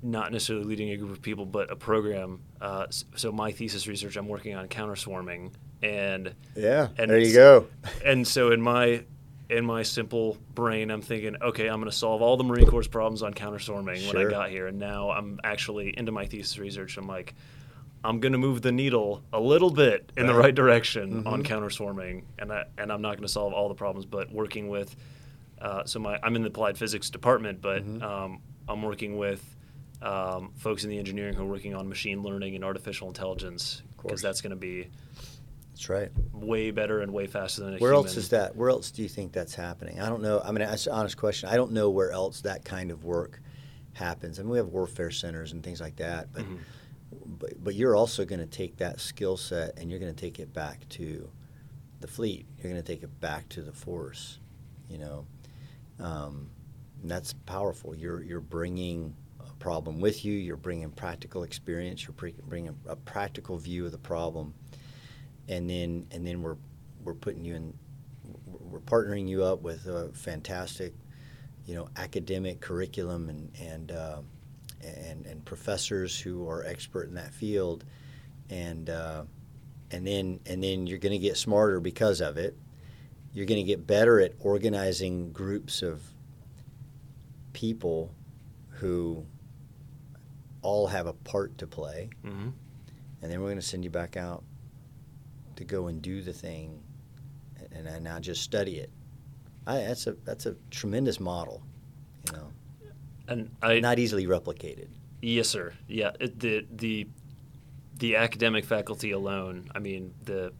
not 0.00 0.30
necessarily 0.30 0.64
leading 0.64 0.90
a 0.90 0.96
group 0.96 1.10
of 1.10 1.20
people, 1.20 1.44
but 1.44 1.72
a 1.72 1.76
program. 1.76 2.40
Uh, 2.60 2.86
so 3.16 3.32
my 3.32 3.50
thesis 3.50 3.88
research, 3.88 4.16
I'm 4.16 4.28
working 4.28 4.54
on 4.54 4.68
counter 4.68 4.94
swarming, 4.94 5.50
and 5.82 6.34
Yeah, 6.54 6.88
And 6.96 7.10
there 7.10 7.18
you 7.18 7.32
go. 7.34 7.66
and 8.04 8.26
so 8.26 8.52
in 8.52 8.60
my 8.60 9.04
in 9.50 9.64
my 9.64 9.82
simple 9.82 10.36
brain, 10.54 10.90
I'm 10.90 11.00
thinking, 11.00 11.36
okay, 11.42 11.68
I'm 11.68 11.80
going 11.80 11.90
to 11.90 11.96
solve 11.96 12.20
all 12.20 12.36
the 12.36 12.44
Marine 12.44 12.66
Corps 12.66 12.86
problems 12.86 13.22
on 13.22 13.32
counter 13.32 13.58
swarming 13.58 14.06
when 14.06 14.16
I 14.18 14.30
got 14.30 14.50
here, 14.50 14.66
and 14.66 14.78
now 14.78 15.10
I'm 15.10 15.40
actually 15.42 15.96
into 15.98 16.12
my 16.12 16.26
thesis 16.26 16.58
research. 16.58 16.96
I'm 16.98 17.06
like, 17.08 17.34
I'm 18.04 18.20
going 18.20 18.32
to 18.32 18.38
move 18.38 18.62
the 18.62 18.72
needle 18.72 19.22
a 19.32 19.40
little 19.40 19.70
bit 19.70 20.12
in 20.16 20.26
the 20.26 20.34
Right. 20.34 20.46
right 20.46 20.54
direction 20.54 21.26
on 21.26 21.42
Mhm. 21.42 21.44
counter 21.44 21.70
swarming, 21.70 22.26
and 22.38 22.52
I, 22.52 22.64
and 22.78 22.92
I'm 22.92 23.02
not 23.02 23.16
going 23.16 23.22
to 23.26 23.28
solve 23.28 23.52
all 23.52 23.68
the 23.68 23.74
problems, 23.74 24.06
but 24.06 24.30
working 24.32 24.68
with. 24.68 24.94
Uh, 25.60 25.84
so 25.84 25.98
my 25.98 26.18
I'm 26.22 26.36
in 26.36 26.42
the 26.42 26.48
applied 26.48 26.78
physics 26.78 27.10
department, 27.10 27.60
but 27.60 27.84
Mhm. 27.84 28.02
um, 28.02 28.40
I'm 28.68 28.82
working 28.82 29.16
with 29.18 29.54
um, 30.00 30.52
folks 30.54 30.84
in 30.84 30.90
the 30.90 30.98
engineering 30.98 31.34
who 31.34 31.42
are 31.42 31.46
working 31.48 31.74
on 31.74 31.88
machine 31.88 32.22
learning 32.22 32.54
and 32.54 32.62
artificial 32.64 33.08
intelligence 33.08 33.82
course. 33.96 34.10
because 34.12 34.22
that's 34.22 34.40
going 34.40 34.50
to 34.50 34.56
be 34.56 34.86
That's 35.72 35.88
right. 35.88 36.12
way 36.32 36.70
better 36.70 37.00
and 37.00 37.12
way 37.12 37.26
faster 37.26 37.62
than 37.64 37.74
a 37.74 37.78
Where 37.78 37.90
human. 37.90 38.06
else 38.06 38.16
is 38.16 38.28
that? 38.28 38.54
Where 38.54 38.70
else 38.70 38.92
do 38.92 39.02
you 39.02 39.08
think 39.08 39.32
that's 39.32 39.56
happening? 39.56 40.00
I 40.00 40.08
don't 40.08 40.22
know. 40.22 40.40
I 40.44 40.52
mean, 40.52 40.60
that's 40.60 40.86
an 40.86 40.92
honest 40.92 41.16
question. 41.16 41.48
I 41.48 41.56
don't 41.56 41.72
know 41.72 41.90
where 41.90 42.12
else 42.12 42.42
that 42.42 42.64
kind 42.64 42.92
of 42.92 43.04
work 43.04 43.40
happens. 43.94 44.38
I 44.38 44.44
mean, 44.44 44.50
we 44.52 44.58
have 44.58 44.68
warfare 44.68 45.10
centers 45.10 45.50
and 45.52 45.64
things 45.64 45.80
like 45.80 45.96
that, 45.96 46.28
but 46.32 46.44
Mhm. 46.44 46.58
But, 47.10 47.62
but 47.62 47.74
you're 47.74 47.96
also 47.96 48.24
going 48.24 48.40
to 48.40 48.46
take 48.46 48.76
that 48.78 49.00
skill 49.00 49.36
set 49.36 49.78
and 49.78 49.90
you're 49.90 50.00
going 50.00 50.14
to 50.14 50.20
take 50.20 50.38
it 50.38 50.52
back 50.52 50.88
to 50.90 51.28
the 52.00 52.06
fleet. 52.06 52.46
You're 52.58 52.70
going 52.70 52.82
to 52.82 52.86
take 52.86 53.02
it 53.02 53.20
back 53.20 53.48
to 53.50 53.62
the 53.62 53.72
force. 53.72 54.38
You 54.88 54.98
know, 54.98 55.26
um, 56.00 56.50
and 57.02 57.10
that's 57.10 57.32
powerful. 57.32 57.94
You're 57.94 58.22
you're 58.22 58.40
bringing 58.40 59.14
a 59.40 59.52
problem 59.54 60.00
with 60.00 60.24
you. 60.24 60.32
You're 60.32 60.56
bringing 60.56 60.90
practical 60.90 61.42
experience. 61.42 62.04
You're 62.04 62.14
pre- 62.14 62.34
bringing 62.46 62.74
a 62.86 62.96
practical 62.96 63.58
view 63.58 63.86
of 63.86 63.92
the 63.92 63.98
problem, 63.98 64.54
and 65.48 65.68
then 65.68 66.06
and 66.10 66.26
then 66.26 66.42
we're 66.42 66.56
we're 67.04 67.14
putting 67.14 67.44
you 67.44 67.54
in. 67.54 67.74
We're 68.46 68.80
partnering 68.80 69.28
you 69.28 69.44
up 69.44 69.62
with 69.62 69.86
a 69.86 70.10
fantastic, 70.12 70.92
you 71.66 71.74
know, 71.74 71.88
academic 71.96 72.60
curriculum 72.60 73.28
and 73.28 73.50
and 73.60 73.92
uh, 73.92 74.20
and 74.82 75.26
and 75.26 75.44
professors 75.44 76.18
who 76.18 76.48
are 76.48 76.64
expert 76.64 77.08
in 77.08 77.14
that 77.14 77.32
field, 77.32 77.84
and 78.50 78.88
uh, 78.90 79.24
and 79.90 80.06
then 80.06 80.40
and 80.46 80.62
then 80.62 80.86
you're 80.86 80.98
going 80.98 81.12
to 81.12 81.18
get 81.18 81.36
smarter 81.36 81.80
because 81.80 82.20
of 82.20 82.36
it. 82.36 82.56
You're 83.32 83.46
going 83.46 83.60
to 83.64 83.66
get 83.66 83.86
better 83.86 84.20
at 84.20 84.32
organizing 84.40 85.32
groups 85.32 85.82
of 85.82 86.02
people 87.52 88.14
who 88.70 89.24
all 90.62 90.86
have 90.88 91.06
a 91.06 91.12
part 91.12 91.56
to 91.58 91.66
play, 91.66 92.10
Mhm. 92.24 92.52
and 93.22 93.30
then 93.32 93.40
we're 93.40 93.46
going 93.48 93.56
to 93.60 93.62
send 93.62 93.84
you 93.84 93.90
back 93.90 94.16
out 94.16 94.42
to 95.56 95.64
go 95.64 95.86
and 95.88 96.00
do 96.02 96.22
the 96.22 96.32
thing, 96.32 96.80
and, 97.72 97.86
and 97.86 98.04
not 98.04 98.22
just 98.22 98.42
study 98.42 98.76
it. 98.78 98.90
I, 99.66 99.78
that's 99.78 100.06
a 100.06 100.12
that's 100.24 100.46
a 100.46 100.56
tremendous 100.70 101.20
model, 101.20 101.62
And 103.28 103.50
I 103.62 103.80
not 103.80 103.98
easily 103.98 104.26
replicated. 104.26 104.88
yes, 105.22 105.48
sir. 105.48 105.74
Yeah, 105.86 106.12
it, 106.18 106.40
the 106.40 106.66
the 106.74 107.06
the 107.98 108.16
academic 108.16 108.64
faculty 108.64 109.10
alone. 109.10 109.68
I 109.74 109.78
mean, 109.80 110.14
the 110.24 110.52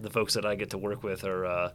the 0.00 0.10
folks 0.10 0.34
that 0.34 0.44
I 0.44 0.54
get 0.54 0.70
to 0.70 0.78
work 0.78 1.02
with 1.02 1.24
are. 1.24 1.46
Uh, 1.46 1.70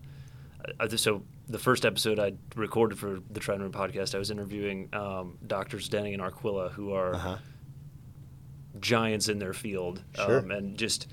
uh, 0.79 0.87
so 0.89 1.23
the 1.49 1.57
first 1.57 1.85
episode 1.85 2.19
I 2.19 2.33
recorded 2.55 2.99
for 2.99 3.19
the 3.31 3.39
Trident 3.39 3.63
Room 3.63 3.71
podcast, 3.71 4.13
I 4.13 4.19
was 4.19 4.29
interviewing 4.29 4.89
um, 4.93 5.39
doctors 5.47 5.89
Denning 5.89 6.13
and 6.13 6.21
Arquilla, 6.21 6.71
who 6.71 6.93
are 6.93 7.15
Uh-huh. 7.15 7.37
giants 8.79 9.27
in 9.27 9.39
their 9.39 9.53
field, 9.53 10.03
Sure. 10.15 10.39
um, 10.39 10.51
and 10.51 10.77
just 10.77 11.07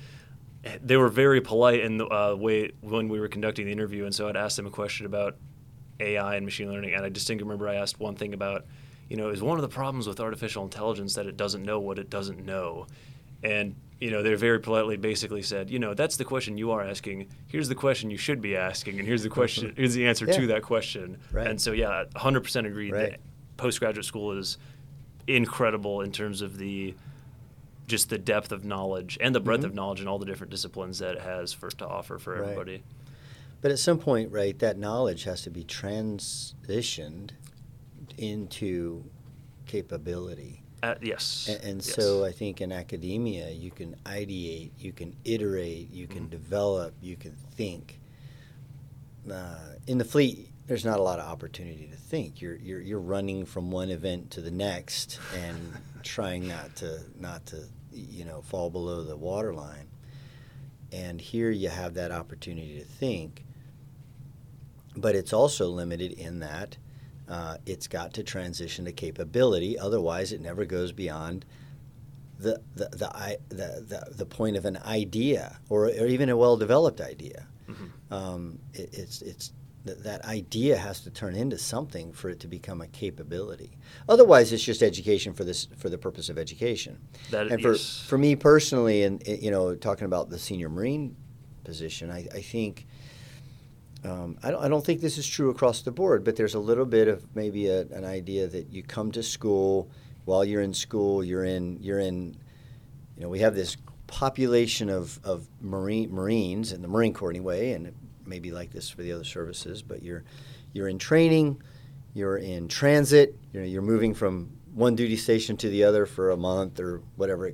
they 0.83 0.97
were 0.97 1.09
very 1.09 1.41
polite 1.41 1.81
in 1.81 1.97
the 1.99 2.07
uh, 2.07 2.35
way 2.35 2.73
when 2.83 3.09
we 3.09 3.21
were 3.21 3.29
conducting 3.29 3.67
the 3.67 3.73
interview. 3.73 4.05
And 4.05 4.15
so 4.15 4.29
I'd 4.29 4.37
asked 4.37 4.57
them 4.57 4.67
a 4.67 4.71
question 4.71 5.07
about 5.07 5.37
AI 6.01 6.37
and 6.37 6.45
machine 6.45 6.71
learning, 6.71 6.95
and 6.95 7.05
I 7.05 7.09
distinctly 7.09 7.45
remember 7.45 7.69
I 7.69 7.75
asked 7.77 7.99
one 7.99 8.15
thing 8.15 8.35
about, 8.35 8.65
you 9.09 9.17
know, 9.17 9.29
is 9.31 9.43
one 9.43 9.59
of 9.59 9.63
the 9.63 9.69
problems 9.69 10.07
with 10.07 10.21
artificial 10.21 10.63
intelligence 10.65 11.15
that 11.15 11.27
it 11.27 11.37
doesn't 11.37 11.63
know 11.65 11.81
what 11.81 11.99
it 11.99 12.11
doesn't 12.11 12.45
know, 12.45 12.87
and 13.43 13.75
you 14.01 14.13
know, 14.13 14.23
they 14.23 14.33
very 14.35 14.61
politely 14.61 14.97
basically 14.97 15.43
said, 15.43 15.69
you 15.71 15.81
know, 15.81 15.93
that's 15.93 16.17
the 16.17 16.25
question 16.25 16.57
you 16.57 16.71
are 16.71 16.85
asking. 16.85 17.27
Here's 17.49 17.69
the 17.69 17.75
question 17.75 18.13
you 18.13 18.17
should 18.17 18.41
be 18.41 18.57
asking, 18.57 18.97
and 19.01 19.09
here's 19.09 19.25
the 19.25 19.29
question. 19.29 19.73
Here's 19.77 19.93
the 19.95 20.07
answer 20.07 20.25
Yeah. 20.25 20.35
to 20.37 20.47
that 20.49 20.63
question. 20.63 21.19
Right. 21.33 21.49
And 21.49 21.61
so, 21.61 21.73
yeah, 21.73 22.05
100% 22.15 22.65
agreed 22.65 22.93
Right. 22.93 23.11
that 23.11 23.21
postgraduate 23.57 24.05
school 24.05 24.39
is 24.39 24.57
incredible 25.27 26.01
in 26.03 26.13
terms 26.13 26.43
of 26.43 26.59
the 26.59 26.95
just 27.89 28.09
the 28.11 28.19
depth 28.19 28.53
of 28.53 28.65
knowledge 28.65 29.19
and 29.21 29.35
the 29.35 29.41
breadth 29.41 29.63
Mhm. 29.63 29.67
of 29.67 29.75
knowledge 29.75 29.99
and 29.99 30.09
all 30.09 30.19
the 30.21 30.27
different 30.27 30.51
disciplines 30.53 30.99
that 31.01 31.17
it 31.17 31.23
has 31.23 31.53
for 31.53 31.69
to 31.71 31.87
offer 31.89 32.19
for 32.19 32.35
Right. 32.35 32.43
everybody. 32.43 32.83
But 33.61 33.71
at 33.73 33.79
some 33.79 33.99
point, 33.99 34.31
right, 34.31 34.57
that 34.61 34.79
knowledge 34.79 35.25
has 35.25 35.43
to 35.43 35.51
be 35.51 35.65
transitioned 35.65 37.31
into 38.17 39.05
capability. 39.67 40.63
Uh, 40.83 40.95
yes. 41.03 41.49
And, 41.51 41.65
and 41.65 41.85
yes. 41.85 41.95
so 41.95 42.25
I 42.25 42.31
think 42.31 42.61
in 42.61 42.71
academia, 42.71 43.51
you 43.51 43.71
can 43.71 43.97
ideate, 44.05 44.71
you 44.79 44.93
can 44.93 45.15
iterate, 45.25 45.91
you 45.91 46.07
can 46.07 46.27
Mhm. 46.27 46.31
develop, 46.31 46.95
you 47.01 47.17
can 47.17 47.33
think. 47.57 48.01
Uh, 49.31 49.75
in 49.89 49.99
the 49.99 50.05
fleet, 50.05 50.51
there's 50.69 50.85
not 50.85 51.01
a 51.01 51.03
lot 51.03 51.19
of 51.19 51.27
opportunity 51.27 51.89
to 51.89 51.97
think. 51.97 52.41
You're, 52.41 52.57
you're, 52.57 52.81
you're 52.81 53.01
running 53.01 53.45
from 53.45 53.71
one 53.71 53.91
event 53.91 54.31
to 54.33 54.41
the 54.41 54.51
next 54.53 55.19
and 55.37 55.73
trying 56.05 56.47
not 56.47 56.77
to, 56.77 57.01
not 57.19 57.45
to, 57.47 57.65
you 57.93 58.25
know, 58.25 58.41
fall 58.43 58.71
below 58.71 59.03
the 59.03 59.17
waterline. 59.17 59.89
And 60.93 61.21
here 61.21 61.51
you 61.51 61.69
have 61.69 61.95
that 61.95 62.13
opportunity 62.13 62.79
to 62.79 62.85
think. 62.85 63.45
But 65.01 65.15
it's 65.15 65.33
also 65.33 65.69
limited 65.69 66.13
in 66.13 66.41
that 66.41 66.77
uh, 67.29 67.59
it's 67.67 67.87
got 67.87 68.15
to 68.15 68.23
transition 68.23 68.85
to 68.87 68.93
capability. 68.93 69.79
Otherwise, 69.79 70.33
it 70.33 70.41
never 70.41 70.65
goes 70.65 70.93
beyond 70.93 71.45
the 72.39 72.61
the 72.75 72.89
the, 72.91 73.39
the, 73.49 73.85
the, 73.87 74.15
the 74.17 74.27
point 74.27 74.57
of 74.57 74.65
an 74.65 74.79
idea 74.79 75.59
or, 75.69 75.87
or 75.87 76.07
even 76.07 76.29
a 76.29 76.37
well 76.37 76.57
developed 76.57 77.01
idea. 77.01 77.47
Mhm. 77.69 77.91
Um, 78.11 78.59
it, 78.73 78.89
it's 78.93 79.23
it's 79.23 79.53
that 79.85 80.03
that 80.05 80.25
idea 80.25 80.77
has 80.77 81.01
to 81.01 81.11
turn 81.11 81.35
into 81.35 81.57
something 81.59 82.13
for 82.13 82.29
it 82.31 82.41
to 82.41 82.49
become 82.49 82.81
a 82.81 82.87
capability. 82.89 83.77
Otherwise, 84.09 84.53
it's 84.53 84.63
just 84.63 84.83
education 84.83 85.33
for 85.35 85.45
this 85.45 85.69
for 85.77 85.89
the 85.89 85.99
purpose 85.99 86.29
of 86.29 86.39
education. 86.39 86.99
That 87.31 87.49
and 87.49 87.61
for 87.61 87.75
for 87.77 88.19
me 88.19 88.37
personally, 88.37 89.03
and 89.03 89.27
and, 89.27 89.43
you 89.43 89.51
know, 89.51 89.75
talking 89.75 90.07
about 90.07 90.31
the 90.31 90.39
senior 90.39 90.69
marine 90.69 91.17
position, 91.65 92.11
I, 92.11 92.27
I 92.35 92.41
think. 92.41 92.87
Um, 94.05 94.39
I, 94.43 94.51
don't, 94.51 94.65
I 94.65 94.69
don't 94.69 94.85
think 94.85 95.01
this 95.01 95.19
is 95.19 95.27
true 95.27 95.51
across 95.51 95.83
the 95.83 95.91
board, 95.91 96.25
but 96.25 96.37
there's 96.37 96.55
a 96.55 96.61
little 96.61 96.85
bit 96.85 97.09
of 97.09 97.25
maybe 97.35 97.67
a, 97.67 97.81
an 97.89 98.05
idea 98.05 98.47
that 98.47 98.71
you 98.71 98.83
come 98.83 99.11
to 99.13 99.23
school. 99.23 99.91
While 100.25 100.45
you're 100.45 100.63
in 100.63 100.75
school, 100.75 101.25
you're 101.25 101.45
in 101.45 101.79
you're 101.81 102.01
in. 102.01 102.37
You 103.17 103.25
know, 103.25 103.29
we 103.29 103.41
have 103.41 103.55
this 103.55 103.77
population 104.07 104.89
of, 104.89 105.19
of 105.25 105.49
marine 105.61 106.13
Marines 106.13 106.73
in 106.73 106.83
the 106.83 106.89
Marine 106.89 107.13
Corps 107.13 107.31
anyway, 107.31 107.73
and 107.73 107.87
it 107.87 107.95
may 108.25 108.39
be 108.39 108.53
like 108.53 108.71
this 108.71 108.89
for 108.89 109.03
the 109.03 109.13
other 109.13 109.25
services. 109.25 109.83
But 109.83 110.03
you're 110.03 110.25
you're 110.73 110.89
in 110.89 110.99
training, 110.99 111.63
you're 112.15 112.37
in 112.37 112.69
transit. 112.69 113.37
You're 113.53 113.65
you're 113.65 113.83
moving 113.83 114.15
from 114.15 114.51
one 114.75 114.95
duty 114.95 115.17
station 115.17 115.57
to 115.57 115.69
the 115.69 115.83
other 115.85 116.07
for 116.07 116.31
a 116.31 116.37
month 116.37 116.79
or 116.79 117.03
whatever, 117.17 117.53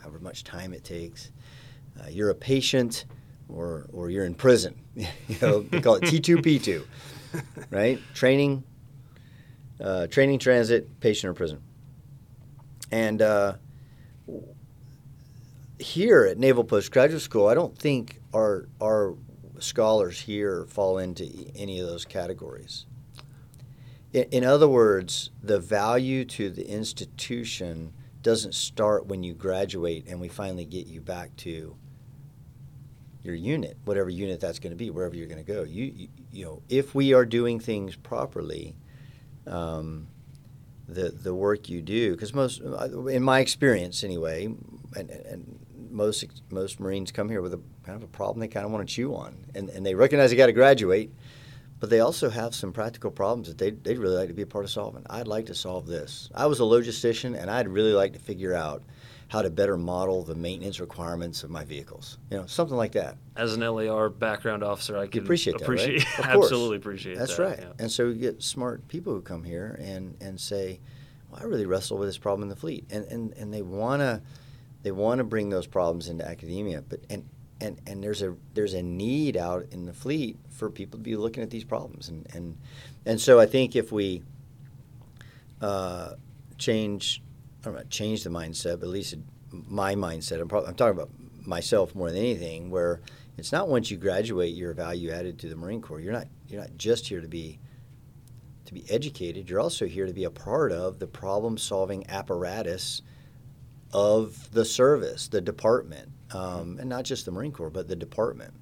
however 0.00 0.18
much 0.18 0.42
time 0.42 0.72
it 0.72 0.82
takes. 0.84 1.30
Uh, 2.00 2.08
you're 2.08 2.30
a 2.30 2.34
patient, 2.34 3.04
or 3.54 3.86
or 3.92 4.10
you're 4.10 4.24
in 4.24 4.34
prison. 4.34 4.78
you 4.94 5.06
know, 5.40 5.60
they 5.60 5.80
call 5.80 5.96
it 5.96 6.02
T2P2, 6.02 6.84
right? 7.70 8.00
Training, 8.14 8.64
uh, 9.82 10.06
training, 10.08 10.38
transit, 10.38 11.00
patient, 11.00 11.30
or 11.30 11.34
prison. 11.34 11.60
And 12.90 13.22
uh, 13.22 13.54
here 15.78 16.24
at 16.24 16.38
Naval 16.38 16.64
Postgraduate 16.64 17.22
School, 17.22 17.46
I 17.46 17.54
don't 17.54 17.76
think 17.76 18.20
our 18.34 18.68
our 18.80 19.14
scholars 19.58 20.20
here 20.20 20.66
fall 20.66 20.98
into 20.98 21.26
any 21.54 21.80
of 21.80 21.86
those 21.86 22.04
categories. 22.04 22.86
In, 24.12 24.24
in 24.24 24.44
other 24.44 24.68
words, 24.68 25.30
the 25.42 25.60
value 25.60 26.24
to 26.26 26.50
the 26.50 26.68
institution 26.68 27.92
doesn't 28.22 28.54
start 28.54 29.06
when 29.06 29.22
you 29.22 29.34
graduate 29.34 30.06
and 30.08 30.20
we 30.20 30.28
finally 30.28 30.64
get 30.64 30.86
you 30.86 31.00
back 31.00 31.34
to 31.36 31.76
your 33.22 33.34
unit, 33.34 33.76
whatever 33.84 34.08
unit 34.08 34.40
that's 34.40 34.58
going 34.58 34.70
to 34.70 34.76
be, 34.76 34.90
wherever 34.90 35.14
you're 35.14 35.26
going 35.26 35.44
to 35.44 35.52
go. 35.52 35.62
You, 35.62 35.92
you, 35.94 36.08
you 36.32 36.44
know, 36.44 36.62
if 36.68 36.94
we 36.94 37.12
are 37.12 37.24
doing 37.24 37.60
things 37.60 37.96
properly, 37.96 38.74
um, 39.46 40.08
the 40.88 41.10
the 41.10 41.34
work 41.34 41.68
you 41.68 41.82
do, 41.82 42.12
because 42.12 42.34
most, 42.34 42.60
in 42.60 43.22
my 43.22 43.40
experience 43.40 44.02
anyway, 44.02 44.46
and, 44.96 45.10
and 45.10 45.58
most 45.90 46.24
most 46.50 46.80
Marines 46.80 47.12
come 47.12 47.28
here 47.28 47.42
with 47.42 47.54
a 47.54 47.60
kind 47.84 47.96
of 47.96 48.02
a 48.02 48.08
problem 48.08 48.40
they 48.40 48.48
kind 48.48 48.66
of 48.66 48.72
want 48.72 48.88
to 48.88 48.94
chew 48.94 49.14
on, 49.14 49.36
and 49.54 49.68
and 49.70 49.84
they 49.84 49.94
recognize 49.94 50.30
they 50.30 50.36
got 50.36 50.46
to 50.46 50.52
graduate, 50.52 51.12
but 51.78 51.90
they 51.90 52.00
also 52.00 52.28
have 52.28 52.54
some 52.54 52.72
practical 52.72 53.10
problems 53.10 53.48
that 53.48 53.58
they 53.58 53.70
they'd 53.70 53.98
really 53.98 54.16
like 54.16 54.28
to 54.28 54.34
be 54.34 54.42
a 54.42 54.46
part 54.46 54.64
of 54.64 54.70
solving. 54.70 55.04
I'd 55.08 55.28
like 55.28 55.46
to 55.46 55.54
solve 55.54 55.86
this. 55.86 56.28
I 56.34 56.46
was 56.46 56.60
a 56.60 56.64
logistician, 56.64 57.40
and 57.40 57.50
I'd 57.50 57.68
really 57.68 57.92
like 57.92 58.14
to 58.14 58.18
figure 58.18 58.54
out 58.54 58.82
how 59.30 59.42
to 59.42 59.48
better 59.48 59.76
model 59.76 60.24
the 60.24 60.34
maintenance 60.34 60.80
requirements 60.80 61.44
of 61.44 61.50
my 61.50 61.64
vehicles. 61.64 62.18
You 62.32 62.38
know, 62.38 62.46
something 62.46 62.76
like 62.76 62.90
that. 62.92 63.16
As 63.36 63.54
an 63.54 63.60
LAR 63.60 64.08
background 64.08 64.64
officer, 64.64 64.98
I 64.98 65.06
can 65.06 65.22
appreciate 65.22 65.52
that. 65.52 65.62
Appreciate, 65.62 66.04
right? 66.18 66.28
absolutely 66.34 66.78
appreciate 66.78 67.16
That's 67.16 67.36
that. 67.36 67.48
That's 67.48 67.60
right. 67.60 67.68
Yeah. 67.68 67.82
And 67.84 67.92
so 67.92 68.08
you 68.08 68.14
get 68.14 68.42
smart 68.42 68.88
people 68.88 69.14
who 69.14 69.22
come 69.22 69.44
here 69.44 69.78
and, 69.80 70.16
and 70.20 70.40
say, 70.40 70.80
well, 71.30 71.40
I 71.40 71.44
really 71.44 71.64
wrestle 71.64 71.96
with 71.96 72.08
this 72.08 72.18
problem 72.18 72.42
in 72.42 72.48
the 72.48 72.56
fleet. 72.56 72.86
And, 72.90 73.04
and, 73.04 73.32
and 73.34 73.54
they 73.54 73.62
want 73.62 74.00
to 74.00 74.20
they 74.82 74.90
want 74.90 75.18
to 75.18 75.24
bring 75.24 75.48
those 75.48 75.68
problems 75.68 76.08
into 76.08 76.26
academia. 76.26 76.82
But 76.82 77.00
and, 77.08 77.24
and, 77.60 77.80
and 77.86 78.02
there's 78.02 78.22
a 78.22 78.34
there's 78.54 78.74
a 78.74 78.82
need 78.82 79.36
out 79.36 79.66
in 79.70 79.86
the 79.86 79.92
fleet 79.92 80.38
for 80.50 80.70
people 80.70 80.98
to 80.98 81.04
be 81.04 81.14
looking 81.14 81.44
at 81.44 81.50
these 81.50 81.64
problems. 81.64 82.08
And, 82.08 82.26
and, 82.34 82.56
and 83.06 83.20
so 83.20 83.38
I 83.38 83.46
think 83.46 83.76
if 83.76 83.92
we 83.92 84.22
uh, 85.60 86.14
change, 86.58 87.22
I 87.60 87.64
don't 87.64 87.74
know, 87.74 87.82
change 87.90 88.24
the 88.24 88.30
mindset, 88.30 88.80
but 88.80 88.86
at 88.86 88.92
least 88.92 89.16
my 89.50 89.94
mindset. 89.94 90.40
I'm, 90.40 90.48
probably, 90.48 90.68
I'm 90.68 90.74
talking 90.74 90.96
about 90.96 91.10
myself 91.46 91.94
more 91.94 92.10
than 92.10 92.18
anything. 92.18 92.70
Where 92.70 93.00
it's 93.36 93.52
not 93.52 93.68
once 93.68 93.90
you 93.90 93.96
graduate, 93.96 94.54
you're 94.54 94.72
value 94.72 95.10
added 95.10 95.38
to 95.40 95.48
the 95.48 95.56
Marine 95.56 95.82
Corps. 95.82 96.00
You're 96.00 96.12
not 96.12 96.26
you're 96.48 96.60
not 96.60 96.76
just 96.76 97.06
here 97.06 97.20
to 97.20 97.28
be 97.28 97.58
to 98.66 98.74
be 98.74 98.84
educated. 98.90 99.50
You're 99.50 99.60
also 99.60 99.86
here 99.86 100.06
to 100.06 100.12
be 100.12 100.24
a 100.24 100.30
part 100.30 100.72
of 100.72 100.98
the 100.98 101.06
problem 101.06 101.58
solving 101.58 102.08
apparatus 102.08 103.02
of 103.92 104.50
the 104.52 104.64
service, 104.64 105.28
the 105.28 105.40
department, 105.40 106.08
um, 106.32 106.78
and 106.78 106.88
not 106.88 107.04
just 107.04 107.24
the 107.24 107.32
Marine 107.32 107.52
Corps, 107.52 107.70
but 107.70 107.88
the 107.88 107.96
department. 107.96 108.54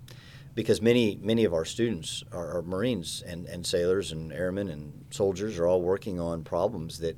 Because 0.54 0.82
many 0.82 1.18
many 1.22 1.44
of 1.44 1.54
our 1.54 1.64
students 1.64 2.24
are, 2.32 2.56
are 2.58 2.62
Marines 2.62 3.22
and, 3.24 3.46
and 3.46 3.64
sailors 3.64 4.10
and 4.10 4.32
airmen 4.32 4.68
and 4.68 5.04
soldiers 5.10 5.56
are 5.58 5.68
all 5.68 5.82
working 5.82 6.18
on 6.18 6.42
problems 6.42 6.98
that 6.98 7.16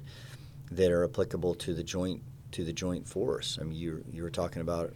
that 0.71 0.91
are 0.91 1.05
applicable 1.05 1.55
to 1.57 1.75
the 1.75 1.83
joint 1.83 2.23
to 2.53 2.65
the 2.65 2.73
joint 2.73 3.07
force. 3.07 3.59
I 3.61 3.65
mean, 3.65 3.77
you 3.77 4.05
you 4.11 4.23
were 4.23 4.31
talking 4.31 4.63
about 4.63 4.93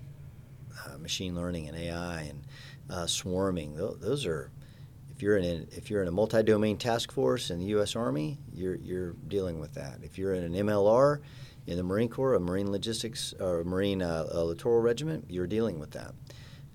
uh, 0.84 0.98
machine 0.98 1.34
learning 1.34 1.68
and 1.68 1.76
AI 1.76 2.22
and 2.22 2.42
uh, 2.90 3.06
swarming. 3.06 3.76
Those, 3.76 3.98
those 4.00 4.26
are 4.26 4.50
if 5.14 5.22
you're 5.22 5.36
in 5.36 5.44
a, 5.44 5.76
if 5.76 5.90
you're 5.90 6.02
in 6.02 6.08
a 6.08 6.12
multi-domain 6.12 6.76
task 6.76 7.12
force 7.12 7.50
in 7.50 7.58
the 7.58 7.66
U.S. 7.66 7.94
Army, 7.94 8.38
you're 8.52 8.76
you're 8.76 9.12
dealing 9.28 9.60
with 9.60 9.74
that. 9.74 9.98
If 10.02 10.18
you're 10.18 10.34
in 10.34 10.42
an 10.44 10.66
MLR 10.66 11.20
in 11.66 11.76
the 11.76 11.84
Marine 11.84 12.08
Corps, 12.08 12.34
a 12.34 12.40
Marine 12.40 12.70
Logistics 12.70 13.32
or 13.40 13.64
Marine 13.64 14.02
uh, 14.02 14.26
a 14.30 14.44
Littoral 14.44 14.80
Regiment, 14.80 15.26
you're 15.28 15.46
dealing 15.46 15.78
with 15.78 15.92
that. 15.92 16.14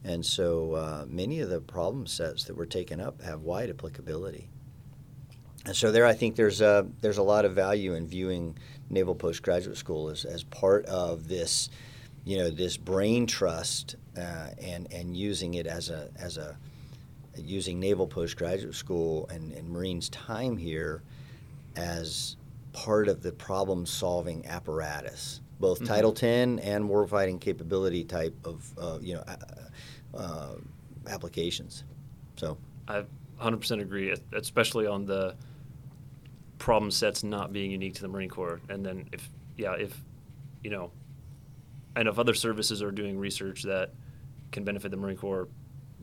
And 0.03 0.25
so 0.25 0.73
uh, 0.73 1.05
many 1.07 1.41
of 1.41 1.49
the 1.49 1.59
problem 1.59 2.07
sets 2.07 2.45
that 2.45 2.55
we're 2.55 2.65
taking 2.65 3.01
up 3.01 3.21
have 3.21 3.41
wide 3.41 3.69
applicability. 3.69 4.47
And 5.65 5.75
so 5.75 5.91
there, 5.91 6.05
I 6.05 6.13
think 6.13 6.37
there's 6.37 6.61
a 6.61 6.87
there's 7.01 7.17
a 7.17 7.23
lot 7.23 7.43
of 7.43 7.53
value 7.53 7.93
in 7.93 8.07
viewing 8.07 8.57
Naval 8.89 9.15
Postgraduate 9.15 9.77
School 9.77 10.09
as, 10.09 10.25
as 10.25 10.43
part 10.43 10.85
of 10.85 11.27
this, 11.27 11.69
you 12.25 12.37
know, 12.37 12.49
this 12.49 12.77
brain 12.77 13.27
trust, 13.27 13.95
uh, 14.17 14.49
and 14.61 14.91
and 14.91 15.15
using 15.15 15.55
it 15.55 15.67
as 15.67 15.89
a 15.89 16.09
as 16.17 16.37
a 16.37 16.57
using 17.37 17.79
Naval 17.79 18.07
Postgraduate 18.07 18.75
School 18.75 19.27
and, 19.29 19.53
and 19.53 19.69
Marines' 19.69 20.09
time 20.09 20.57
here 20.57 21.03
as 21.75 22.35
part 22.73 23.07
of 23.07 23.21
the 23.21 23.31
problem 23.31 23.85
solving 23.85 24.45
apparatus, 24.45 25.41
both 25.59 25.79
Mm-hmm. 25.79 25.87
Title 25.87 26.11
X 26.11 26.23
and 26.23 26.89
warfighting 26.89 27.39
capability 27.39 28.03
type 28.03 28.35
of 28.43 28.71
uh, 28.77 28.99
you 29.01 29.15
know 29.15 29.23
uh, 30.13 30.55
applications. 31.07 31.83
So 32.35 32.57
I 32.87 33.03
100% 33.41 33.81
agree, 33.81 34.13
especially 34.33 34.87
on 34.87 35.05
the 35.05 35.35
problem 36.59 36.91
sets 36.91 37.23
not 37.23 37.51
being 37.51 37.71
unique 37.71 37.95
to 37.95 38.01
the 38.01 38.07
Marine 38.07 38.29
Corps. 38.29 38.59
And 38.69 38.85
then 38.85 39.09
if, 39.11 39.27
yeah, 39.57 39.73
if, 39.73 39.97
you 40.63 40.69
know, 40.69 40.91
and 41.95 42.07
if 42.07 42.19
other 42.19 42.33
services 42.35 42.81
are 42.83 42.91
doing 42.91 43.17
research 43.17 43.63
that 43.63 43.91
can 44.51 44.63
benefit 44.63 44.91
the 44.91 44.97
Marine 44.97 45.17
Corps, 45.17 45.47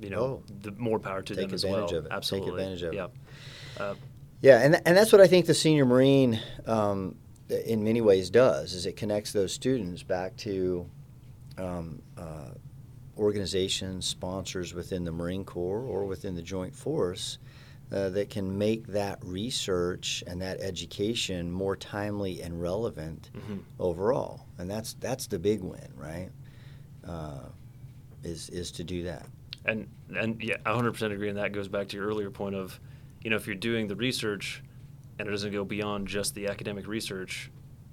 you 0.01 0.11
know, 0.11 0.21
Oh. 0.21 0.43
the 0.63 0.73
more 0.73 0.99
power 0.99 1.23
to 1.23 1.35
Take 1.35 1.47
them 1.47 1.55
as 1.55 1.65
well. 1.65 1.75
advantage 1.85 1.97
of 1.97 2.07
it. 2.07 2.13
Absolutely, 2.13 2.51
Take 2.51 2.59
advantage 2.59 2.83
of 2.83 2.93
it. 2.93 2.97
yeah. 2.97 3.07
Uh, 3.83 3.95
Yeah, 4.43 4.61
and 4.63 4.75
and 4.87 4.97
that's 4.97 5.13
what 5.13 5.21
I 5.21 5.27
think 5.27 5.47
the 5.47 5.55
senior 5.55 5.87
marine, 5.87 6.41
um, 6.67 7.17
in 7.49 7.83
many 7.85 8.01
ways, 8.03 8.29
does 8.29 8.75
is 8.75 8.85
it 8.87 8.97
connects 8.97 9.33
those 9.33 9.53
students 9.53 10.03
back 10.03 10.37
to 10.39 10.87
um, 11.59 12.03
uh, 12.19 12.51
organizations, 13.17 14.07
sponsors 14.07 14.75
within 14.75 15.05
the 15.05 15.13
Marine 15.13 15.45
Corps 15.45 15.81
or 15.81 16.05
within 16.05 16.35
the 16.35 16.43
Joint 16.43 16.75
Force 16.75 17.39
uh, 17.93 18.09
that 18.11 18.31
can 18.31 18.59
make 18.59 18.87
that 18.89 19.19
research 19.23 20.25
and 20.27 20.43
that 20.43 20.61
education 20.61 21.51
more 21.51 21.77
timely 21.77 22.43
and 22.43 22.61
relevant 22.61 23.31
mhm. 23.37 23.61
overall, 23.79 24.47
and 24.59 24.71
that's 24.71 24.95
that's 24.95 25.27
the 25.27 25.39
big 25.39 25.63
win, 25.63 25.93
right? 25.97 26.31
Uh, 27.07 27.45
is 28.25 28.49
is 28.51 28.71
to 28.73 28.85
do 28.85 29.05
that. 29.05 29.27
And 29.65 29.89
and 30.17 30.43
yeah, 30.43 30.57
I 30.65 30.71
100% 30.71 31.13
agree. 31.13 31.29
And 31.29 31.39
that 31.39 31.53
goes 31.53 31.69
back 31.69 31.89
to 31.89 31.97
your 31.97 32.07
earlier 32.07 32.31
point 32.31 32.55
of, 32.55 32.79
you 33.23 33.31
know, 33.31 33.37
if 33.37 33.47
you're 33.47 33.57
doing 33.57 33.89
the 33.89 33.97
research, 33.97 34.63
and 35.19 35.29
it 35.29 35.31
doesn't 35.31 35.53
go 35.53 35.65
beyond 35.65 36.09
just 36.09 36.35
the 36.35 36.49
academic 36.49 36.87
research, 36.87 37.51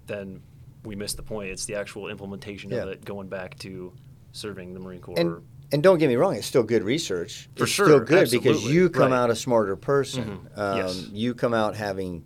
then 0.08 0.41
we 0.84 0.95
miss 0.95 1.13
the 1.13 1.23
point. 1.23 1.49
It's 1.49 1.65
the 1.65 1.75
actual 1.75 2.10
implementation 2.10 2.73
of 2.73 2.89
it 2.89 3.06
going 3.06 3.27
back 3.27 3.58
to 3.60 3.93
serving 4.34 4.73
the 4.73 4.79
Marine 4.79 5.01
Corps. 5.01 5.19
And 5.19 5.41
and 5.73 5.81
don't 5.81 5.97
get 5.97 6.07
me 6.07 6.15
wrong, 6.15 6.36
it's 6.36 6.45
still 6.47 6.63
good 6.63 6.83
research. 6.83 7.49
For 7.55 7.63
it's 7.63 7.73
sure, 7.73 7.88
still 7.88 7.99
good 7.99 8.29
because 8.29 8.63
you 8.63 8.89
come 8.89 9.12
right. 9.12 9.17
out 9.17 9.29
a 9.31 9.36
smarter 9.36 9.75
person. 9.75 10.47
Mhm, 10.55 10.57
Um, 10.57 10.77
yes. 10.77 11.07
You 11.12 11.33
come 11.33 11.53
out 11.53 11.75
having 11.75 12.25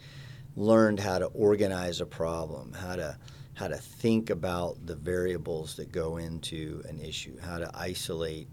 learned 0.58 1.00
how 1.00 1.18
to 1.20 1.28
organize 1.28 2.02
a 2.02 2.06
problem, 2.06 2.74
how 2.74 2.98
to 2.98 3.18
how 3.54 3.68
to 3.68 3.78
think 3.78 4.30
about 4.30 4.86
the 4.86 4.96
variables 4.96 5.78
that 5.78 5.92
go 5.92 6.18
into 6.18 6.84
an 6.88 7.00
issue, 7.00 7.40
how 7.40 7.58
to 7.58 7.72
isolate 7.74 8.48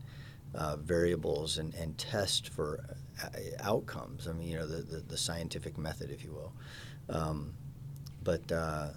uh, 0.54 0.76
variables 0.76 1.58
and, 1.58 1.74
and 1.74 1.98
test 1.98 2.48
for 2.48 2.82
uh, 3.22 3.28
outcomes. 3.60 4.26
I 4.26 4.32
mean, 4.32 4.48
you 4.48 4.56
know, 4.56 4.66
the, 4.66 4.80
the, 4.80 5.00
the 5.00 5.18
scientific 5.18 5.76
method, 5.76 6.10
if 6.10 6.24
you 6.24 6.32
will. 6.32 6.52
Um, 7.10 7.52
but 8.22 8.50
uh, 8.50 8.90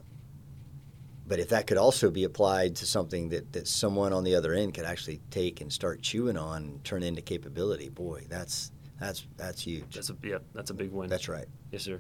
but 1.28 1.40
if 1.40 1.50
that 1.50 1.68
could 1.68 1.78
also 1.78 2.10
be 2.10 2.24
applied 2.24 2.76
to 2.78 2.86
something 2.86 3.30
that, 3.30 3.52
that 3.54 3.68
someone 3.68 4.14
on 4.14 4.24
the 4.24 4.34
other 4.36 4.54
end 4.54 4.74
could 4.74 4.86
actually 4.86 5.20
take 5.30 5.60
and 5.62 5.72
start 5.72 6.02
chewing 6.02 6.38
on 6.38 6.64
and 6.64 6.84
turn 6.84 7.04
into 7.04 7.22
capability, 7.22 7.90
boy, 7.90 8.24
that's 8.30 8.72
that's 9.00 9.28
that's 9.36 9.62
huge. 9.62 9.94
That's 9.96 10.10
a 10.10 10.16
yeah, 10.24 10.38
that's 10.54 10.70
a 10.70 10.74
big 10.74 10.92
win. 10.92 11.10
That's 11.10 11.28
right. 11.30 11.46
Yes, 11.72 11.84
sir. 11.84 12.00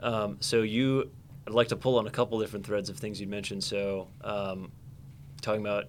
Um, 0.00 0.36
so 0.40 0.62
you, 0.62 1.10
I'd 1.46 1.54
like 1.54 1.68
to 1.68 1.76
pull 1.76 1.98
on 1.98 2.06
a 2.06 2.10
couple 2.10 2.38
different 2.40 2.66
threads 2.66 2.88
of 2.90 2.98
things 2.98 3.20
you 3.20 3.26
mentioned. 3.26 3.64
So, 3.64 4.08
um, 4.22 4.70
talking 5.40 5.60
about 5.60 5.84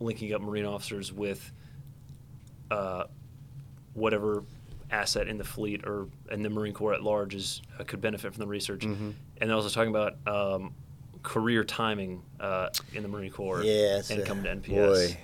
linking 0.00 0.32
up 0.34 0.42
Marine 0.42 0.64
officers 0.66 1.12
with 1.12 1.52
uh, 2.70 3.04
whatever 3.94 4.44
asset 4.90 5.28
in 5.28 5.38
the 5.38 5.44
fleet 5.44 5.84
or 5.86 6.08
in 6.30 6.42
the 6.42 6.50
Marine 6.50 6.74
Corps 6.74 6.94
at 6.94 7.02
large 7.02 7.34
is 7.34 7.62
uh, 7.78 7.84
could 7.84 8.00
benefit 8.00 8.32
from 8.32 8.40
the 8.40 8.46
research, 8.46 8.82
Mhm. 8.82 9.14
and 9.40 9.50
also 9.52 9.68
talking 9.68 9.90
about 9.90 10.14
um, 10.26 10.74
career 11.24 11.64
timing 11.64 12.22
uh, 12.38 12.68
in 12.92 13.02
the 13.02 13.08
Marine 13.08 13.32
Corps 13.32 13.62
Yes, 13.64 14.10
and 14.10 14.22
uh, 14.22 14.24
coming 14.26 14.44
to 14.44 14.54
NPS. 14.70 14.86
boy. 14.86 15.18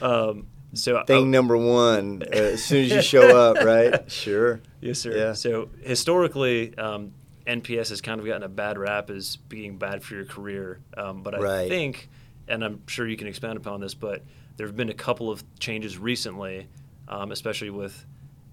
So, 0.00 0.02
um, 0.30 0.46
so 0.74 0.98
I- 0.98 1.04
Thing 1.04 1.30
number 1.30 1.56
one, 1.56 2.22
uh, 2.22 2.36
as 2.36 2.64
soon 2.64 2.84
as 2.84 2.90
you 2.92 3.02
show 3.14 3.36
up, 3.36 3.64
right? 3.64 4.10
Sure. 4.10 4.60
Yes, 4.80 5.00
sir. 5.00 5.16
Yeah. 5.16 5.32
So 5.32 5.68
historically, 5.82 6.76
um, 6.78 7.12
NPS 7.46 7.88
has 7.90 8.00
kind 8.00 8.20
of 8.20 8.26
gotten 8.26 8.42
a 8.44 8.48
bad 8.48 8.78
rap 8.78 9.10
as 9.10 9.36
being 9.36 9.76
bad 9.78 10.02
for 10.02 10.14
your 10.14 10.24
career. 10.24 10.78
Um, 10.96 11.22
but 11.22 11.34
I 11.34 11.38
Right. 11.38 11.68
think, 11.68 12.08
and 12.48 12.64
I'm 12.64 12.86
sure 12.86 13.06
you 13.08 13.16
can 13.16 13.26
expand 13.26 13.56
upon 13.56 13.80
this, 13.80 13.94
but 13.94 14.22
there 14.56 14.66
have 14.66 14.76
been 14.76 14.90
a 14.90 14.94
couple 14.94 15.30
of 15.30 15.42
changes 15.58 15.98
recently, 15.98 16.68
um, 17.08 17.32
especially 17.32 17.70
with 17.70 18.04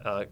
uh, 0.06 0.26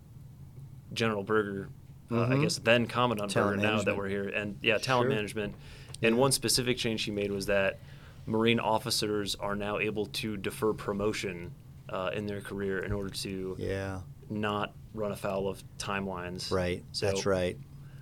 General 0.94 1.24
Berger, 1.24 1.70
uh, 2.12 2.22
I 2.24 2.28
Mhm. 2.36 2.42
guess 2.42 2.58
then 2.60 2.88
Commandant 2.88 3.34
Berger 3.34 3.58
now 3.58 3.82
that 3.82 3.96
we're 3.98 4.08
here, 4.08 4.28
and 4.30 4.58
yeah, 4.62 4.78
talent 4.78 5.08
Sure. 5.10 5.16
management. 5.16 5.56
And 6.02 6.16
Yeah. 6.16 6.22
one 6.22 6.32
specific 6.32 6.78
change 6.78 7.02
she 7.02 7.12
made 7.12 7.32
was 7.32 7.48
that 7.48 7.80
Marine 8.26 8.60
officers 8.60 9.36
are 9.36 9.56
now 9.56 9.80
able 9.80 10.06
to 10.08 10.38
defer 10.38 10.74
promotion 10.74 11.52
uh, 11.90 12.12
in 12.14 12.26
their 12.28 12.42
career 12.42 12.80
in 12.84 12.92
order 12.92 13.10
to 13.10 13.56
Yeah. 13.58 14.02
not 14.30 14.74
run 14.94 15.14
afoul 15.14 15.48
of 15.48 15.64
timelines. 15.78 16.52
Right. 16.52 16.84
So, 16.92 17.06
That's 17.06 17.26
right. 17.26 17.58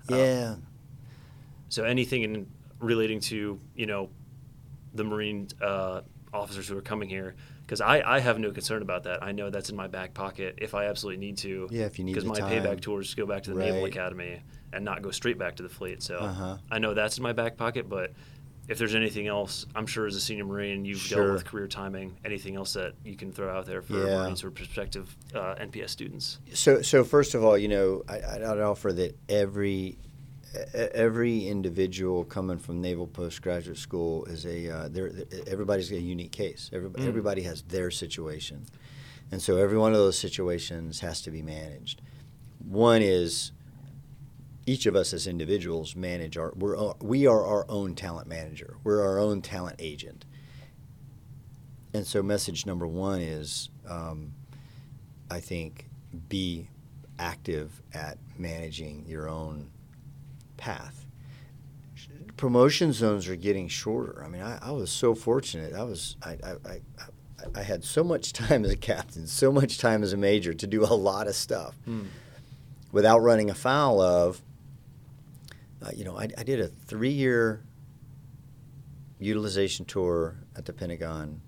um, 0.10 0.18
Yeah. 0.18 0.56
So 1.70 1.84
anything 1.84 2.24
in 2.24 2.48
relating 2.80 3.20
to 3.20 3.60
you 3.76 3.86
know 3.86 4.10
the 4.96 5.04
Marine 5.04 5.48
uh, 5.62 6.02
officers 6.34 6.68
who 6.68 6.76
are 6.78 6.82
coming 6.82 7.10
here, 7.10 7.36
because 7.66 7.82
I, 7.82 8.02
I 8.02 8.20
have 8.20 8.38
no 8.40 8.52
concern 8.52 8.82
about 8.82 9.04
that. 9.04 9.24
I 9.24 9.32
know 9.32 9.50
that's 9.50 9.70
in 9.70 9.76
my 9.76 9.88
back 9.88 10.14
pocket 10.14 10.60
if 10.62 10.76
I 10.76 10.86
absolutely 10.86 11.26
need 11.26 11.38
to. 11.40 11.68
Yeah, 11.72 11.86
if 11.86 11.98
you 11.98 12.06
need 12.06 12.14
Because 12.14 12.26
my 12.28 12.36
time. 12.40 12.52
payback 12.52 12.82
tour 12.82 13.02
is 13.02 13.10
to 13.12 13.16
go 13.16 13.26
back 13.26 13.44
to 13.44 13.54
the 13.54 13.60
Naval 13.60 13.86
Academy 13.86 14.42
and 14.74 14.86
not 14.86 15.02
go 15.02 15.12
straight 15.12 15.38
back 15.38 15.56
to 15.56 15.64
the 15.64 15.70
fleet. 15.70 16.04
So 16.04 16.18
Uh-huh. 16.18 16.58
I 16.70 16.80
know 16.80 16.94
that's 16.94 17.18
in 17.18 17.24
my 17.24 17.34
back 17.34 17.58
pocket, 17.58 17.90
but 17.90 18.12
if 18.68 18.78
there's 18.80 18.96
anything 18.96 19.28
else, 19.28 19.66
I'm 19.76 19.86
sure 19.86 20.06
as 20.08 20.16
a 20.16 20.20
senior 20.20 20.44
Marine, 20.46 20.86
you've 20.86 20.98
Sure. 21.00 21.24
dealt 21.26 21.34
with 21.34 21.46
career 21.46 21.68
timing. 21.68 22.18
Anything 22.26 22.56
else 22.56 22.74
that 22.74 22.94
you 23.04 23.16
can 23.16 23.32
throw 23.32 23.56
out 23.56 23.66
there 23.68 23.82
for 23.82 23.94
Yeah. 23.94 24.24
Marines 24.24 24.44
or 24.44 24.52
prospective 24.52 25.16
uh, 25.34 25.56
NPS 25.60 25.90
students? 25.90 26.40
So, 26.54 26.82
so 26.82 27.04
first 27.04 27.36
of 27.36 27.44
all, 27.44 27.58
you 27.58 27.68
know, 27.68 28.04
I, 28.10 28.16
I'd 28.22 28.42
offer 28.60 28.92
that 28.94 29.18
every 29.30 29.98
every 30.74 31.48
individual 31.48 32.24
coming 32.24 32.58
from 32.58 32.82
Naval 32.82 33.08
Postgraduate 33.08 33.78
School 33.78 34.26
is 34.26 34.46
a 34.46 34.70
uh, 34.70 34.88
they're, 34.90 35.12
they're- 35.12 35.44
everybody's 35.48 35.92
a 35.92 36.00
unique 36.00 36.32
case. 36.32 36.70
Everybody, 36.74 37.04
Mm. 37.04 37.08
everybody 37.08 37.42
has 37.44 37.62
their 37.64 37.92
situation, 37.92 38.66
and 39.32 39.42
so 39.42 39.58
every 39.58 39.78
one 39.78 39.92
of 39.94 39.98
those 39.98 40.18
situations 40.18 41.00
has 41.02 41.22
to 41.24 41.32
be 41.32 41.42
managed. 41.42 42.02
One 42.68 43.02
is 43.02 43.52
each 44.66 44.86
of 44.88 44.96
us 44.96 45.14
as 45.14 45.28
individuals 45.28 45.96
manage 45.96 46.38
our 46.38 46.52
we're 46.56 46.78
uh, 46.78 46.94
we 47.02 47.28
are 47.28 47.46
our 47.46 47.66
own 47.70 47.96
talent 47.96 48.28
manager. 48.28 48.78
We're 48.84 49.02
our 49.04 49.20
own 49.20 49.42
talent 49.42 49.76
agent. 49.80 50.26
And 51.94 52.06
so, 52.06 52.22
message 52.22 52.66
number 52.66 52.86
one 52.88 53.22
is, 53.22 53.70
um, 53.88 54.34
I 55.32 55.40
think, 55.40 55.88
be 56.28 56.68
active 57.18 57.82
at 57.94 58.18
managing 58.38 59.06
your 59.08 59.30
own 59.30 59.70
path. 60.58 61.06
Promotion 62.38 62.92
zones 62.92 63.28
are 63.30 63.36
getting 63.36 63.68
shorter. 63.70 64.22
I 64.24 64.28
mean, 64.28 64.42
I, 64.42 64.60
I 64.62 64.72
was 64.72 64.92
so 64.92 65.16
fortunate. 65.16 65.74
I 65.74 65.84
was 65.84 66.18
I, 66.24 66.32
I, 66.44 66.52
I, 66.66 66.82
I- 67.56 67.64
had 67.64 67.84
so 67.84 68.04
much 68.04 68.34
time 68.34 68.66
as 68.66 68.72
a 68.72 68.76
captain, 68.78 69.28
so 69.28 69.52
much 69.52 69.78
time 69.78 70.04
as 70.04 70.12
a 70.14 70.18
major 70.18 70.54
to 70.54 70.68
do 70.68 70.84
a 70.84 70.94
lot 70.94 71.28
of 71.28 71.36
stuff 71.36 71.76
without 72.92 73.20
running 73.20 73.50
afoul 73.50 74.02
of. 74.02 74.42
Uh, 75.82 75.92
you 75.96 76.04
know, 76.04 76.18
I, 76.18 76.28
I 76.38 76.44
did 76.44 76.60
a 76.60 76.68
three-year 76.68 77.62
utilization 79.20 79.86
tour 79.86 80.36
at 80.56 80.66
the 80.66 80.74
Pentagon, 80.74 81.42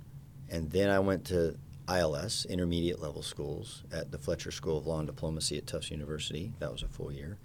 and 0.50 0.72
then 0.72 0.90
I 0.90 1.00
went 1.00 1.26
to 1.26 1.58
ILS, 1.90 2.46
intermediate 2.50 3.00
level 3.02 3.22
schools, 3.24 3.84
at 3.92 4.12
the 4.12 4.18
Fletcher 4.18 4.52
School 4.52 4.78
of 4.78 4.86
Law 4.88 5.00
and 5.00 5.08
Diplomacy 5.08 5.58
at 5.58 5.66
Tufts 5.68 5.90
University. 5.92 6.54
That 6.60 6.72
was 6.72 6.84
a 6.84 6.88
full 6.88 7.12
year. 7.12 7.38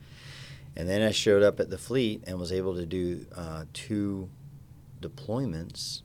And 0.77 0.89
then 0.89 1.03
I 1.03 1.11
showed 1.11 1.43
up 1.43 1.61
at 1.61 1.69
the 1.71 1.77
fleet 1.79 2.25
and 2.27 2.39
was 2.39 2.51
able 2.53 2.75
to 2.77 2.87
do 2.87 3.27
uh, 3.37 3.65
two 3.75 4.31
deployments 5.01 6.03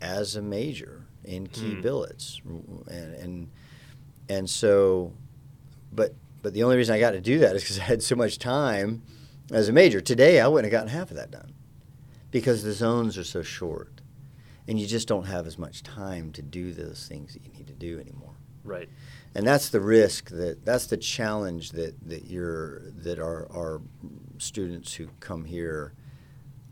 as 0.00 0.36
a 0.36 0.42
major 0.42 1.04
in 1.24 1.46
key 1.46 1.74
Hmm. 1.74 1.80
billets, 1.80 2.40
and 2.88 3.14
and 3.14 3.50
and 4.28 4.48
so, 4.50 5.12
but 5.92 6.14
but 6.42 6.54
the 6.54 6.62
only 6.62 6.76
reason 6.76 6.94
I 6.94 7.00
got 7.00 7.12
to 7.12 7.20
do 7.20 7.38
that 7.40 7.54
is 7.56 7.62
because 7.62 7.78
I 7.78 7.82
had 7.82 8.02
so 8.02 8.16
much 8.16 8.38
time 8.38 9.02
as 9.50 9.68
a 9.68 9.72
major. 9.72 10.00
Today 10.00 10.40
I 10.40 10.48
wouldn't 10.48 10.72
have 10.72 10.78
gotten 10.80 10.96
half 10.96 11.10
of 11.10 11.16
that 11.16 11.30
done 11.30 11.52
because 12.30 12.62
the 12.62 12.72
zones 12.72 13.18
are 13.18 13.24
so 13.24 13.42
short, 13.42 14.00
and 14.66 14.80
you 14.80 14.86
just 14.86 15.08
don't 15.08 15.26
have 15.26 15.46
as 15.46 15.58
much 15.58 15.82
time 15.82 16.32
to 16.32 16.42
do 16.42 16.72
those 16.72 17.06
things 17.08 17.34
that 17.34 17.44
you 17.44 17.50
need 17.52 17.66
to 17.66 17.74
do 17.74 17.98
anymore 17.98 18.34
Right. 18.64 18.88
And 19.34 19.46
that's 19.46 19.68
the 19.68 19.80
risk 19.80 20.30
that 20.30 20.64
that's 20.64 20.86
the 20.86 20.96
challenge 20.96 21.72
that 21.72 21.94
that 22.08 22.24
you're 22.26 22.80
that 22.90 23.18
our 23.18 23.46
our 23.52 23.80
students 24.38 24.94
who 24.94 25.08
come 25.20 25.44
here 25.44 25.92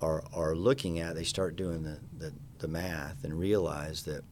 are 0.00 0.22
are 0.34 0.54
looking 0.54 0.98
at. 1.00 1.14
They 1.14 1.24
start 1.24 1.56
doing 1.56 1.82
the 1.82 1.98
the, 2.18 2.32
the 2.58 2.68
math 2.68 3.24
and 3.24 3.38
realize 3.38 4.02
that 4.04 4.22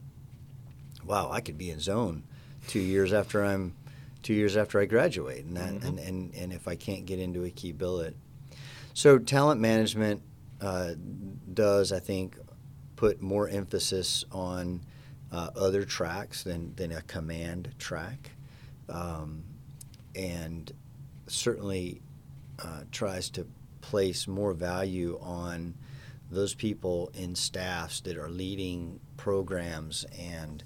wow 1.04 1.30
I 1.30 1.40
could 1.40 1.58
be 1.58 1.70
in 1.70 1.80
zone 1.80 2.24
two 2.68 2.80
years 2.80 3.12
after 3.12 3.44
I'm 3.44 3.74
two 4.22 4.34
years 4.34 4.56
after 4.56 4.80
I 4.80 4.86
graduate. 4.86 5.44
And 5.44 5.56
that 5.56 5.72
Mhm. 5.74 5.84
and, 5.88 5.98
and 5.98 6.34
and 6.34 6.52
if 6.52 6.66
I 6.68 6.76
can't 6.76 7.04
get 7.06 7.18
into 7.18 7.44
a 7.44 7.50
key 7.50 7.72
billet. 7.72 8.16
So 8.94 9.18
talent 9.18 9.60
management 9.60 10.22
uh, 10.60 10.94
does 11.52 11.92
I 11.92 11.98
think 11.98 12.38
put 12.96 13.20
more 13.20 13.48
emphasis 13.48 14.24
on 14.32 14.80
uh, 15.34 15.50
other 15.56 15.84
tracks 15.84 16.44
than, 16.44 16.72
than 16.76 16.92
a 16.92 17.02
command 17.02 17.74
track, 17.78 18.30
um, 18.88 19.42
and 20.14 20.70
certainly 21.26 22.00
uh, 22.62 22.82
tries 22.92 23.28
to 23.30 23.44
place 23.80 24.28
more 24.28 24.52
value 24.52 25.18
on 25.20 25.74
those 26.30 26.54
people 26.54 27.10
in 27.14 27.34
staffs 27.34 28.00
that 28.02 28.16
are 28.16 28.30
leading 28.30 29.00
programs 29.16 30.06
and 30.18 30.64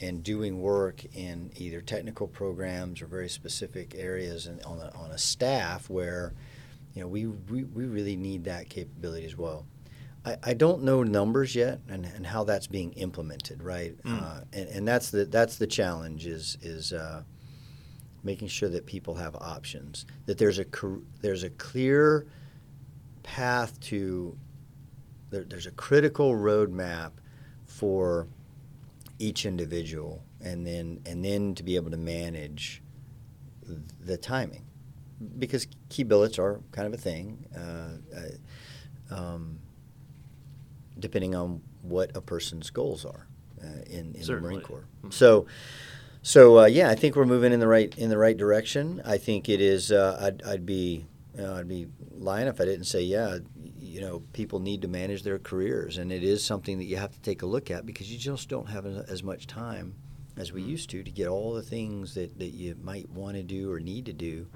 and 0.00 0.22
doing 0.22 0.60
work 0.60 1.02
in 1.14 1.50
either 1.56 1.80
technical 1.80 2.26
programs 2.26 3.00
or 3.00 3.06
very 3.06 3.30
specific 3.30 3.94
areas 3.96 4.46
and 4.46 4.62
on 4.64 4.78
a, 4.78 4.90
on 4.94 5.10
a 5.10 5.16
staff 5.16 5.88
where 5.88 6.34
you 6.94 7.00
know 7.00 7.08
we, 7.08 7.26
we, 7.26 7.64
we 7.64 7.84
really 7.84 8.16
need 8.16 8.44
that 8.44 8.68
capability 8.68 9.24
as 9.24 9.36
well. 9.36 9.64
I, 10.26 10.36
I 10.42 10.54
don't 10.54 10.82
know 10.82 11.04
numbers 11.04 11.54
yet 11.54 11.80
and, 11.88 12.04
and 12.04 12.26
how 12.26 12.44
that's 12.44 12.66
being 12.66 12.92
implemented, 12.94 13.62
right? 13.62 13.96
Mm. 14.02 14.22
Uh, 14.22 14.40
and, 14.52 14.68
and 14.68 14.88
that's 14.88 15.10
the 15.10 15.24
that's 15.24 15.56
the 15.56 15.66
challenge 15.66 16.26
is 16.26 16.58
is 16.60 16.92
uh, 16.92 17.22
making 18.24 18.48
sure 18.48 18.68
that 18.68 18.84
people 18.86 19.14
have 19.14 19.36
options, 19.36 20.04
that 20.26 20.36
there's 20.36 20.58
a 20.58 20.66
there's 21.22 21.44
a 21.44 21.50
clear 21.50 22.26
path 23.22 23.78
to 23.80 24.36
there, 25.30 25.44
there's 25.44 25.66
a 25.66 25.72
critical 25.72 26.32
roadmap 26.34 27.12
for 27.64 28.26
each 29.18 29.46
individual, 29.46 30.24
and 30.40 30.66
then 30.66 31.00
and 31.06 31.24
then 31.24 31.54
to 31.54 31.62
be 31.62 31.76
able 31.76 31.90
to 31.90 31.96
manage 31.96 32.82
the 34.00 34.16
timing, 34.16 34.64
because 35.38 35.66
key 35.88 36.02
billets 36.02 36.38
are 36.38 36.60
kind 36.72 36.86
of 36.86 36.94
a 36.94 36.96
thing. 36.96 37.46
Uh, 37.56 37.98
uh, 38.16 39.14
um, 39.14 39.58
depending 40.98 41.34
on 41.34 41.62
what 41.82 42.16
a 42.16 42.20
person's 42.20 42.70
goals 42.70 43.04
are 43.04 43.26
uh, 43.62 43.82
in, 43.86 44.14
in 44.14 44.22
the 44.26 44.40
Marine 44.40 44.60
Corps. 44.60 44.86
Mhm. 45.04 45.12
So, 45.12 45.46
so 46.22 46.60
uh, 46.60 46.66
yeah, 46.66 46.90
I 46.90 46.94
think 46.94 47.16
we're 47.16 47.26
moving 47.26 47.52
in 47.52 47.60
the 47.60 47.68
right 47.68 47.96
in 47.96 48.10
the 48.10 48.18
right 48.18 48.36
direction. 48.36 49.02
I 49.04 49.18
think 49.18 49.48
it 49.48 49.60
is. 49.60 49.92
Uh, 49.92 50.18
I'd, 50.20 50.42
I'd 50.42 50.66
be 50.66 51.06
you 51.34 51.42
know, 51.42 51.54
I'd 51.54 51.68
be 51.68 51.86
lying 52.12 52.48
if 52.48 52.60
I 52.60 52.64
didn't 52.64 52.86
say 52.86 53.02
yeah. 53.02 53.38
You 53.78 54.00
know, 54.00 54.22
people 54.32 54.58
need 54.58 54.82
to 54.82 54.88
manage 54.88 55.22
their 55.22 55.38
careers, 55.38 55.96
and 55.96 56.12
it 56.12 56.22
is 56.22 56.44
something 56.44 56.76
that 56.78 56.84
you 56.84 56.96
have 56.96 57.12
to 57.12 57.20
take 57.20 57.42
a 57.42 57.46
look 57.46 57.70
at 57.70 57.86
because 57.86 58.12
you 58.12 58.18
just 58.18 58.48
don't 58.48 58.68
have 58.68 58.84
as 58.84 59.22
much 59.22 59.46
time 59.46 59.94
as 60.36 60.52
we 60.52 60.62
used 60.62 60.90
to 60.90 61.02
to 61.02 61.10
get 61.10 61.28
all 61.28 61.54
the 61.54 61.62
things 61.62 62.14
that, 62.14 62.38
that 62.38 62.50
you 62.50 62.76
might 62.82 63.08
want 63.10 63.36
to 63.36 63.42
do 63.42 63.72
or 63.72 63.80
need 63.80 64.04
to 64.06 64.12
do 64.12 64.46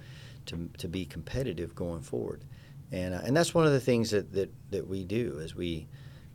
to, 0.47 0.69
to 0.79 0.89
be 0.89 1.05
competitive 1.05 1.75
going 1.75 2.03
forward. 2.03 2.45
And, 2.93 3.15
uh, 3.15 3.21
and 3.25 3.37
that's 3.37 3.55
one 3.55 3.67
of 3.67 3.73
the 3.73 3.81
things 3.81 4.11
that, 4.11 4.33
that, 4.33 4.53
that 4.71 4.87
we 4.87 5.05
do 5.05 5.39
is 5.39 5.55
we, 5.55 5.89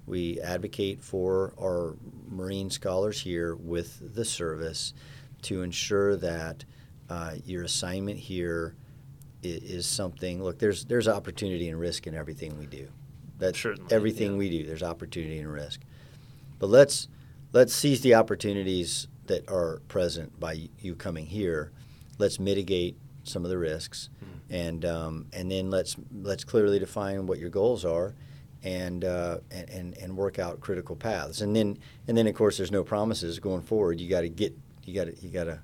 we 0.05 0.39
advocate 0.41 1.01
for 1.01 1.53
our 1.59 1.95
Marine 2.29 2.69
scholars 2.69 3.19
here 3.21 3.55
with 3.55 4.15
the 4.15 4.25
service 4.25 4.93
to 5.43 5.61
ensure 5.61 6.15
that 6.17 6.65
uh, 7.09 7.35
your 7.45 7.63
assignment 7.63 8.17
here 8.17 8.75
is, 9.41 9.63
is 9.63 9.87
something. 9.87 10.43
Look, 10.43 10.59
there's 10.59 10.85
there's 10.85 11.07
opportunity 11.07 11.69
and 11.69 11.79
risk 11.79 12.07
in 12.07 12.15
everything 12.15 12.57
we 12.57 12.65
do. 12.65 12.87
That's 13.37 13.59
Certainly, 13.59 13.93
everything 13.93 14.33
yeah. 14.33 14.37
we 14.37 14.49
do. 14.49 14.65
There's 14.65 14.83
opportunity 14.83 15.39
and 15.39 15.51
risk, 15.51 15.81
but 16.59 16.67
let's 16.67 17.07
let's 17.51 17.73
seize 17.73 18.01
the 18.01 18.15
opportunities 18.15 19.07
that 19.27 19.49
are 19.49 19.81
present 19.87 20.39
by 20.39 20.69
you 20.79 20.95
coming 20.95 21.25
here. 21.25 21.71
Let's 22.17 22.39
mitigate 22.39 22.97
some 23.23 23.43
of 23.43 23.49
the 23.49 23.57
risks, 23.57 24.09
and 24.49 24.85
um, 24.85 25.27
and 25.33 25.51
then 25.51 25.69
let's 25.69 25.95
let's 26.13 26.43
clearly 26.43 26.79
define 26.79 27.27
what 27.27 27.39
your 27.39 27.49
goals 27.49 27.85
are, 27.85 28.15
and, 28.65 29.05
uh, 29.05 29.37
and 29.51 29.95
and 29.95 30.17
work 30.17 30.39
out 30.39 30.59
critical 30.59 30.95
paths. 30.95 31.39
And 31.39 31.55
then 31.55 31.77
and 32.07 32.17
then 32.17 32.25
of 32.27 32.33
course 32.33 32.57
there's 32.57 32.71
no 32.71 32.83
promises 32.83 33.39
going 33.39 33.61
forward. 33.61 34.01
You 34.01 34.09
got 34.09 34.21
to 34.21 34.29
get 34.29 34.57
you 34.83 34.95
got 34.95 35.05
to 35.05 35.15
you 35.21 35.29
got 35.29 35.43
to 35.45 35.59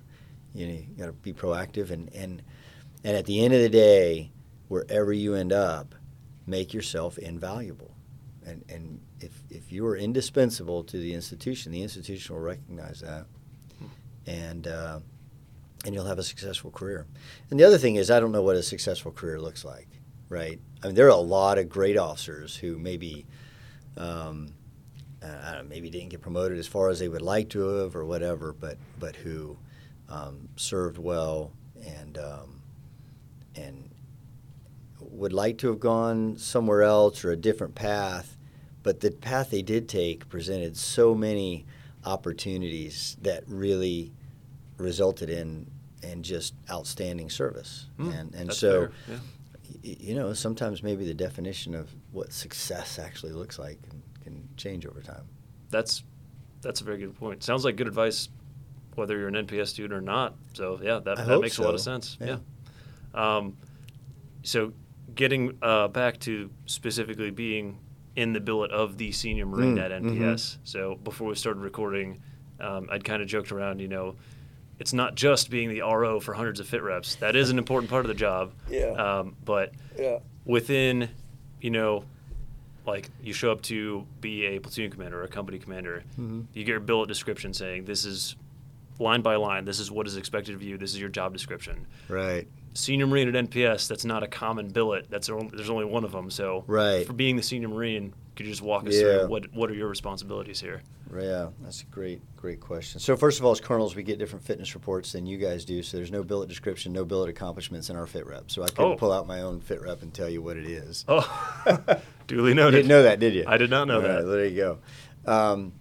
you 0.54 0.68
know 0.68 0.74
you 0.74 0.96
got 0.98 1.08
to 1.08 1.12
be 1.12 1.34
proactive 1.34 1.90
and 1.90 2.14
and 2.14 2.44
and 3.04 3.18
at 3.18 3.26
the 3.26 3.44
end 3.44 3.56
of 3.56 3.60
the 3.60 3.70
day, 3.70 4.32
wherever 4.68 5.12
you 5.12 5.34
end 5.34 5.52
up, 5.52 5.96
make 6.46 6.74
yourself 6.76 7.18
invaluable. 7.18 7.96
And 8.46 8.64
and 8.70 9.02
if 9.20 9.44
if 9.50 9.72
you 9.72 9.86
are 9.88 9.98
indispensable 9.98 10.84
to 10.84 10.98
the 10.98 11.16
institution, 11.16 11.72
the 11.72 11.82
institution 11.82 12.36
will 12.36 12.44
recognize 12.44 13.02
that, 13.02 13.26
and. 14.26 14.68
Uh, 14.68 15.00
and 15.84 15.96
you'll 15.96 16.06
have 16.06 16.20
a 16.20 16.24
successful 16.24 16.70
career. 16.70 17.08
And 17.50 17.60
the 17.60 17.64
other 17.64 17.80
thing 17.80 17.96
is, 17.96 18.12
I 18.12 18.20
don't 18.20 18.32
know 18.32 18.44
what 18.44 18.56
a 18.56 18.62
successful 18.62 19.12
career 19.12 19.42
looks 19.42 19.66
like, 19.66 19.88
right? 20.30 20.60
I 20.84 20.88
mean, 20.88 20.96
there 20.96 21.06
are 21.06 21.10
a 21.10 21.16
lot 21.16 21.58
of 21.58 21.70
great 21.70 21.98
officers 21.98 22.56
who 22.56 22.78
maybe, 22.78 23.26
um, 23.98 24.54
I 25.24 25.54
don't 25.54 25.64
know, 25.64 25.70
maybe 25.70 25.90
didn't 25.90 26.10
get 26.10 26.22
promoted 26.22 26.58
as 26.58 26.68
far 26.68 26.90
as 26.90 27.00
they 27.00 27.08
would 27.08 27.22
like 27.22 27.50
to 27.50 27.60
have, 27.60 27.96
or 27.96 28.06
whatever, 28.06 28.54
but 28.54 28.78
but 29.00 29.16
who 29.16 29.58
um, 30.10 30.50
served 30.56 30.98
well 30.98 31.52
and 31.86 32.18
um, 32.18 32.62
and 33.56 33.90
would 35.00 35.34
like 35.34 35.58
to 35.60 35.68
have 35.68 35.80
gone 35.80 36.38
somewhere 36.38 36.82
else 36.84 37.24
or 37.24 37.32
a 37.32 37.36
different 37.36 37.76
path, 37.76 38.38
but 38.82 39.02
the 39.02 39.12
path 39.12 39.52
they 39.52 39.62
did 39.62 39.88
take 39.88 40.28
presented 40.30 40.76
so 40.78 41.14
many 41.14 41.66
opportunities 42.06 43.18
that 43.22 43.44
really 43.48 44.12
resulted 44.78 45.30
in 45.30 45.70
in 46.02 46.24
just 46.24 46.56
outstanding 46.72 47.30
service. 47.30 47.88
Mm, 48.00 48.20
and 48.20 48.36
and 48.36 48.54
so, 48.54 48.90
yeah. 49.08 49.18
You 49.84 50.16
know, 50.16 50.34
sometimes 50.34 50.84
maybe 50.84 51.06
the 51.06 51.14
definition 51.14 51.76
of 51.76 51.90
what 52.12 52.32
success 52.34 53.00
actually 53.00 53.32
looks 53.34 53.58
like 53.60 53.82
can, 53.84 54.02
can 54.24 54.50
change 54.58 54.86
over 54.86 55.02
time. 55.02 55.24
That's 55.70 56.04
that's 56.62 56.82
a 56.82 56.84
very 56.84 56.98
good 57.00 57.16
point. 57.18 57.44
Sounds 57.44 57.66
like 57.66 57.76
good 57.76 57.88
advice, 57.88 58.30
whether 58.96 59.18
you're 59.18 59.28
an 59.28 59.34
NPS 59.36 59.68
student 59.70 59.94
or 59.94 60.02
not. 60.02 60.36
So 60.54 60.80
yeah, 60.84 61.00
that, 61.00 61.20
I 61.20 61.24
that 61.26 61.40
makes 61.42 61.58
a 61.58 61.64
lot 61.64 61.74
of 61.74 61.82
sense. 61.82 62.18
Yeah. 62.20 62.38
Yeah. 63.16 63.38
Um, 63.38 63.58
so 64.44 64.74
getting 65.16 65.58
uh, 65.62 65.88
back 65.88 66.20
to 66.22 66.50
specifically 66.66 67.32
being 67.32 67.80
in 68.16 68.34
the 68.34 68.40
billet 68.40 68.72
of 68.72 68.98
the 68.98 69.12
senior 69.12 69.46
Marine 69.46 69.76
Mm, 69.78 69.84
at. 69.84 69.92
NPS. 70.04 70.58
So 70.64 70.96
before 71.04 71.28
we 71.30 71.36
started 71.36 71.62
recording, 71.62 72.22
um, 72.60 72.88
I'd 72.92 73.04
kind 73.04 73.22
of 73.22 73.28
joked 73.28 73.52
around, 73.52 73.80
you 73.80 73.88
know, 73.88 74.16
it's 74.82 74.94
not 74.94 75.14
just 75.14 75.52
being 75.52 75.70
the 75.70 75.82
RO 75.82 76.20
for 76.20 76.34
hundreds 76.34 76.60
of 76.60 76.68
fit 76.68 76.82
reps. 76.82 77.14
That 77.18 77.36
is 77.36 77.52
an 77.52 77.60
important 77.60 77.92
part 77.92 78.04
of 78.04 78.10
the 78.10 78.16
job. 78.16 78.52
Yeah. 78.70 78.88
Um, 78.88 79.36
but 79.46 79.74
Yeah. 79.98 80.20
within, 80.44 81.10
you 81.62 81.70
know, 81.70 82.04
like 82.88 83.10
you 83.22 83.32
show 83.32 83.52
up 83.52 83.62
to 83.64 84.08
be 84.22 84.46
a 84.48 84.60
platoon 84.60 84.90
commander 84.90 85.20
or 85.20 85.24
a 85.24 85.28
company 85.28 85.60
commander, 85.60 86.04
Mhm. 86.20 86.48
you 86.54 86.64
get 86.64 86.72
your 86.72 86.80
billet 86.80 87.08
description 87.08 87.54
saying 87.54 87.86
this 87.86 88.06
is 88.06 88.36
line 88.98 89.22
by 89.22 89.36
line, 89.36 89.66
this 89.66 89.80
is 89.80 89.92
what 89.92 90.08
is 90.08 90.18
expected 90.18 90.56
of 90.56 90.64
you, 90.64 90.78
this 90.80 90.94
is 90.94 91.00
your 91.00 91.10
job 91.10 91.32
description. 91.34 91.86
Right. 92.10 92.48
Senior 92.74 93.08
Marine 93.08 93.28
at 93.34 93.50
NPS, 93.50 93.88
that's 93.88 94.06
not 94.06 94.24
a 94.24 94.28
common 94.28 94.70
billet. 94.70 95.08
That's 95.10 95.28
there's 95.28 95.70
only 95.70 95.86
one 95.86 96.04
of 96.06 96.12
them. 96.14 96.30
So 96.32 96.64
Right. 96.68 97.06
for 97.06 97.14
being 97.14 97.36
the 97.36 97.44
senior 97.44 97.68
Marine, 97.68 98.14
could 98.36 98.46
you 98.46 98.52
just 98.52 98.62
walk 98.62 98.88
us 98.88 98.96
Yeah. 98.96 99.02
through 99.20 99.28
what 99.28 99.54
what 99.54 99.70
are 99.70 99.74
your 99.74 99.90
responsibilities 99.90 100.62
here? 100.62 100.82
Yeah, 101.14 101.48
that's 101.62 101.82
a 101.82 101.86
great, 101.88 102.22
great 102.38 102.62
question. 102.62 103.02
So 103.02 103.18
first 103.18 103.38
of 103.40 103.46
all, 103.46 103.52
as 103.52 103.60
colonels, 103.60 103.98
we 103.98 104.04
get 104.04 104.18
different 104.18 104.46
fitness 104.46 104.74
reports 104.74 105.12
than 105.12 105.26
you 105.26 105.38
guys 105.38 105.66
do. 105.66 105.84
So 105.84 105.98
there's 105.98 106.12
no 106.12 106.24
billet 106.24 106.48
description, 106.48 106.94
no 106.94 107.04
billet 107.04 107.30
accomplishments 107.30 107.90
in 107.90 107.98
our 107.98 108.08
fit 108.08 108.26
rep. 108.26 108.50
So 108.50 108.64
I 108.64 108.68
couldn't 108.68 108.94
Oh. 108.94 108.96
pull 108.96 109.12
out 109.12 109.28
my 109.28 109.42
own 109.42 109.60
fit 109.60 109.82
rep 109.82 110.02
and 110.04 110.14
tell 110.14 110.30
you 110.30 110.42
what 110.42 110.56
it 110.56 110.66
is. 110.66 111.04
Oh, 111.10 111.20
duly 112.28 112.50
You 112.52 112.56
noted. 112.56 112.78
didn't 112.78 112.88
know 112.88 113.04
that, 113.04 113.20
did 113.20 113.34
you? 113.34 113.44
I 113.46 113.58
did 113.58 113.70
not 113.70 113.90
know 113.90 113.96
All 113.96 114.02
that. 114.04 114.16
right, 114.24 114.26
there 114.26 114.46
you 114.46 114.56
go. 114.56 114.78
Um, 115.30 115.74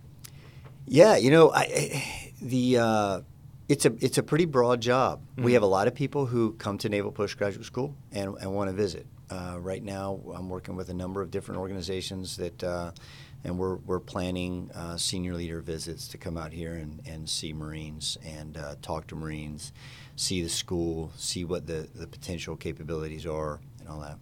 yeah, 0.88 1.16
you 1.16 1.30
know, 1.30 1.50
I, 1.50 1.60
I- 1.60 2.32
the 2.42 2.78
uh, 2.78 3.20
it's 3.70 3.86
a 3.86 3.92
it's 4.04 4.18
a 4.18 4.22
pretty 4.22 4.46
broad 4.46 4.80
job. 4.80 5.20
We 5.36 5.52
Mhm. 5.52 5.54
have 5.54 5.62
a 5.62 5.66
lot 5.66 5.86
of 5.86 5.94
people 5.94 6.26
who 6.26 6.54
come 6.54 6.76
to 6.78 6.88
Naval 6.88 7.12
Postgraduate 7.12 7.64
School 7.64 7.94
and, 8.10 8.34
and 8.40 8.52
want 8.52 8.68
to 8.68 8.74
visit. 8.74 9.06
Uh, 9.30 9.58
right 9.60 9.84
now, 9.84 10.18
I'm 10.34 10.48
working 10.48 10.74
with 10.74 10.88
a 10.88 10.94
number 10.94 11.22
of 11.22 11.30
different 11.30 11.60
organizations 11.60 12.36
that, 12.38 12.64
uh, 12.64 12.90
and 13.44 13.56
we're 13.60 13.76
we're 13.76 14.00
planning 14.00 14.72
uh, 14.74 14.96
senior 14.96 15.34
leader 15.34 15.60
visits 15.60 16.08
to 16.08 16.18
come 16.18 16.36
out 16.36 16.52
here 16.52 16.74
and, 16.74 17.00
and 17.06 17.28
see 17.28 17.52
Marines 17.52 18.18
and 18.24 18.56
uh, 18.56 18.74
talk 18.82 19.06
to 19.06 19.14
Marines, 19.14 19.72
see 20.16 20.42
the 20.42 20.48
school, 20.48 21.12
see 21.16 21.44
what 21.44 21.68
the, 21.68 21.88
the 21.94 22.08
potential 22.08 22.56
capabilities 22.56 23.24
are, 23.24 23.60
and 23.78 23.88
all 23.88 24.00
that. 24.00 24.18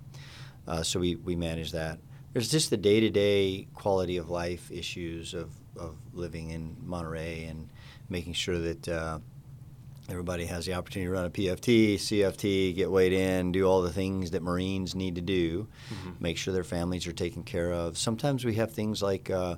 Uh, 0.66 0.82
so 0.82 1.00
we, 1.00 1.16
we 1.16 1.34
manage 1.34 1.72
that. 1.72 1.98
There's 2.34 2.50
just 2.50 2.68
the 2.68 2.76
day 2.76 3.00
to 3.00 3.08
day 3.08 3.66
quality 3.72 4.18
of 4.18 4.28
life 4.28 4.70
issues 4.70 5.32
of, 5.32 5.48
of 5.78 5.96
living 6.12 6.50
in 6.50 6.76
Monterey 6.84 7.44
and 7.44 7.70
making 8.10 8.34
sure 8.34 8.58
that 8.58 8.86
uh, 8.88 9.18
everybody 10.08 10.46
has 10.46 10.64
the 10.66 10.74
opportunity 10.74 11.06
to 11.06 11.12
run 11.12 11.24
a 11.26 11.30
PFT, 11.30 11.94
CFT, 11.96 12.74
get 12.74 12.90
weighed 12.90 13.12
in, 13.12 13.52
do 13.52 13.64
all 13.66 13.82
the 13.82 13.92
things 13.92 14.30
that 14.30 14.42
Marines 14.42 14.94
need 14.94 15.14
to 15.16 15.20
do, 15.20 15.68
Mhm. 15.90 16.20
make 16.20 16.36
sure 16.38 16.54
their 16.54 16.64
families 16.64 17.06
are 17.06 17.12
taken 17.12 17.42
care 17.42 17.72
of. 17.72 17.98
Sometimes 17.98 18.44
we 18.44 18.54
have 18.54 18.72
things 18.72 19.02
like 19.02 19.28
uh, 19.30 19.56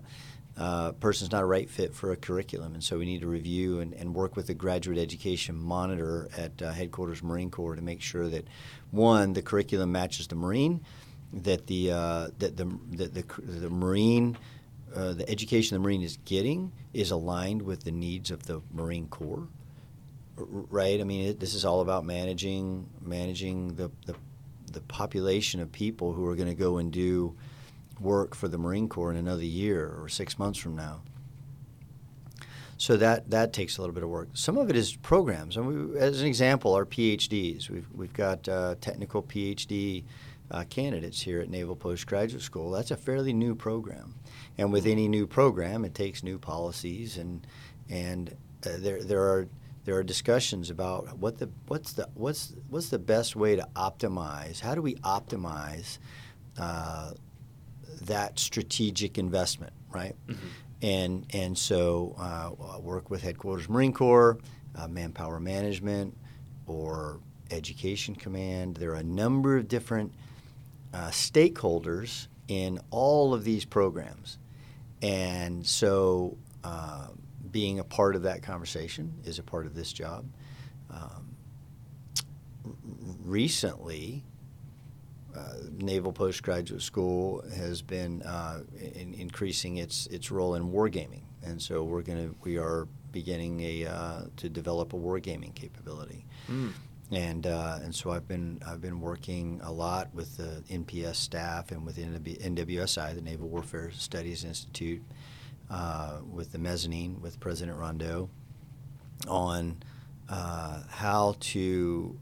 uh, 0.56 0.92
person's 0.92 1.30
not 1.30 1.42
a 1.42 1.46
right 1.46 1.70
fit 1.70 1.94
for 1.94 2.10
a 2.10 2.16
curriculum, 2.16 2.74
and 2.74 2.82
so 2.82 2.98
we 2.98 3.04
need 3.06 3.20
to 3.20 3.28
review 3.28 3.78
and, 3.80 3.94
and 3.94 4.12
work 4.14 4.34
with 4.36 4.48
the 4.48 4.54
graduate 4.54 4.98
education 4.98 5.54
monitor 5.56 6.28
at 6.36 6.60
uh, 6.60 6.72
headquarters 6.72 7.22
Marine 7.22 7.50
Corps 7.50 7.76
to 7.76 7.82
make 7.82 8.00
sure 8.02 8.28
that 8.28 8.46
one 8.90 9.32
the 9.34 9.42
curriculum 9.42 9.92
matches 9.92 10.26
the 10.26 10.34
Marine, 10.34 10.80
that 11.32 11.68
the 11.68 11.92
uh, 11.92 12.28
that 12.40 12.56
the 12.56 12.64
that 12.96 13.14
the, 13.14 13.22
the 13.42 13.70
Marine 13.70 14.36
uh, 14.94 15.12
the 15.12 15.30
education 15.30 15.76
the 15.76 15.80
Marine 15.80 16.02
is 16.02 16.18
getting 16.24 16.72
is 16.92 17.12
aligned 17.12 17.62
with 17.62 17.84
the 17.84 17.92
needs 17.92 18.32
of 18.32 18.46
the 18.46 18.60
Marine 18.74 19.06
Corps 19.06 19.46
right? 20.48 21.00
I 21.00 21.04
mean, 21.04 21.28
it, 21.30 21.40
this 21.40 21.54
is 21.54 21.64
all 21.64 21.80
about 21.80 22.04
managing 22.04 22.88
managing 23.00 23.74
the, 23.74 23.90
the 24.06 24.14
the 24.72 24.80
population 24.82 25.60
of 25.60 25.72
people 25.72 26.12
who 26.12 26.26
are 26.26 26.36
going 26.36 26.48
to 26.48 26.54
go 26.54 26.78
and 26.78 26.92
do 26.92 27.34
work 28.00 28.34
for 28.34 28.48
the 28.48 28.58
Marine 28.58 28.88
Corps 28.88 29.10
in 29.10 29.16
another 29.16 29.44
year 29.44 29.94
or 30.00 30.08
six 30.08 30.38
months 30.38 30.58
from 30.58 30.76
now. 30.76 31.02
So 32.78 32.96
that 32.96 33.28
that 33.30 33.52
takes 33.52 33.76
a 33.76 33.82
little 33.82 33.94
bit 33.94 34.02
of 34.02 34.08
work. 34.08 34.30
Some 34.32 34.56
of 34.56 34.70
it 34.70 34.76
is 34.76 34.96
programs. 34.96 35.58
And 35.58 35.96
as 35.98 36.22
an 36.22 36.26
example, 36.26 36.72
our 36.74 36.86
PhDs. 36.86 37.68
We've 37.68 37.86
we've 37.92 38.14
got 38.14 38.48
uh, 38.48 38.76
technical 38.80 39.22
PhD 39.22 40.04
uh, 40.50 40.64
candidates 40.70 41.20
here 41.20 41.40
at 41.40 41.50
Naval 41.50 41.76
Postgraduate 41.76 42.42
School. 42.42 42.70
That's 42.70 42.90
a 42.90 42.96
fairly 42.96 43.34
new 43.34 43.54
program, 43.54 44.14
and 44.56 44.72
with 44.72 44.86
any 44.86 45.08
new 45.08 45.26
program, 45.26 45.84
it 45.84 45.94
takes 45.94 46.22
new 46.22 46.38
policies 46.38 47.18
and 47.18 47.46
and 47.90 48.34
uh, 48.64 48.70
there 48.78 49.02
there 49.02 49.22
are 49.22 49.46
there 49.84 49.94
are 49.96 50.02
discussions 50.02 50.70
about 50.70 51.16
what 51.18 51.38
the 51.38 51.48
what's 51.68 51.92
the 51.94 52.08
what's 52.14 52.54
what's 52.68 52.90
the 52.90 52.98
best 52.98 53.34
way 53.36 53.56
to 53.56 53.66
optimize. 53.74 54.60
How 54.60 54.74
do 54.74 54.82
we 54.82 54.94
optimize 54.96 55.98
uh, 56.58 57.12
that 58.02 58.38
strategic 58.38 59.18
investment, 59.18 59.72
right? 59.92 60.14
Mhm. 60.28 60.36
And 60.82 61.26
and 61.34 61.58
so 61.58 62.14
uh, 62.18 62.50
I 62.74 62.78
work 62.78 63.10
with 63.10 63.22
headquarters 63.22 63.68
Marine 63.68 63.92
Corps, 63.92 64.38
uh, 64.76 64.88
Manpower 64.88 65.40
Management, 65.40 66.16
or 66.66 67.20
Education 67.50 68.14
Command. 68.14 68.76
There 68.76 68.92
are 68.92 68.96
a 68.96 69.02
number 69.02 69.56
of 69.56 69.68
different 69.68 70.14
uh, 70.94 71.08
stakeholders 71.08 72.28
in 72.48 72.80
all 72.90 73.34
of 73.34 73.44
these 73.44 73.64
programs, 73.64 74.38
and 75.02 75.66
so 75.66 76.36
uh, 76.64 77.08
being 77.50 77.78
a 77.78 77.84
part 77.84 78.16
of 78.16 78.22
that 78.22 78.42
conversation 78.42 79.14
is 79.24 79.38
a 79.38 79.42
part 79.42 79.66
of 79.66 79.74
this 79.74 79.92
job. 79.92 80.26
Um, 80.90 81.36
r- 82.64 82.72
recently, 83.24 84.24
uh, 85.36 85.54
Naval 85.78 86.12
Postgraduate 86.12 86.82
School 86.82 87.42
has 87.56 87.82
been 87.82 88.22
uh, 88.22 88.60
in, 88.94 89.14
increasing 89.14 89.76
its 89.76 90.06
its 90.08 90.30
role 90.30 90.54
in 90.56 90.70
wargaming, 90.72 91.22
and 91.44 91.60
so 91.60 91.84
we're 91.84 92.02
gonna 92.02 92.30
we 92.42 92.58
are 92.58 92.88
beginning 93.12 93.60
a 93.60 93.86
uh, 93.86 94.22
to 94.36 94.48
develop 94.48 94.92
a 94.92 94.96
wargaming 94.96 95.54
capability, 95.54 96.24
Mm. 96.50 96.72
and 97.12 97.46
uh, 97.46 97.78
and 97.82 97.94
so 97.94 98.10
I've 98.10 98.26
been 98.26 98.60
I've 98.66 98.80
been 98.80 99.00
working 99.00 99.60
a 99.62 99.70
lot 99.70 100.12
with 100.14 100.36
the 100.36 100.64
NPS 100.68 101.16
staff 101.16 101.70
and 101.70 101.86
with 101.86 101.96
NW, 101.96 102.40
NWSI, 102.42 103.14
the 103.14 103.20
Naval 103.22 103.48
Warfare 103.48 103.92
Studies 103.92 104.44
Institute, 104.44 105.02
uh, 105.70 106.18
with 106.30 106.52
the 106.52 106.58
mezzanine 106.58 107.20
with 107.20 107.40
President 107.40 107.78
Rondeau, 107.78 108.28
on 109.28 109.76
uh, 110.28 110.82
how 110.88 111.36
to 111.40 112.18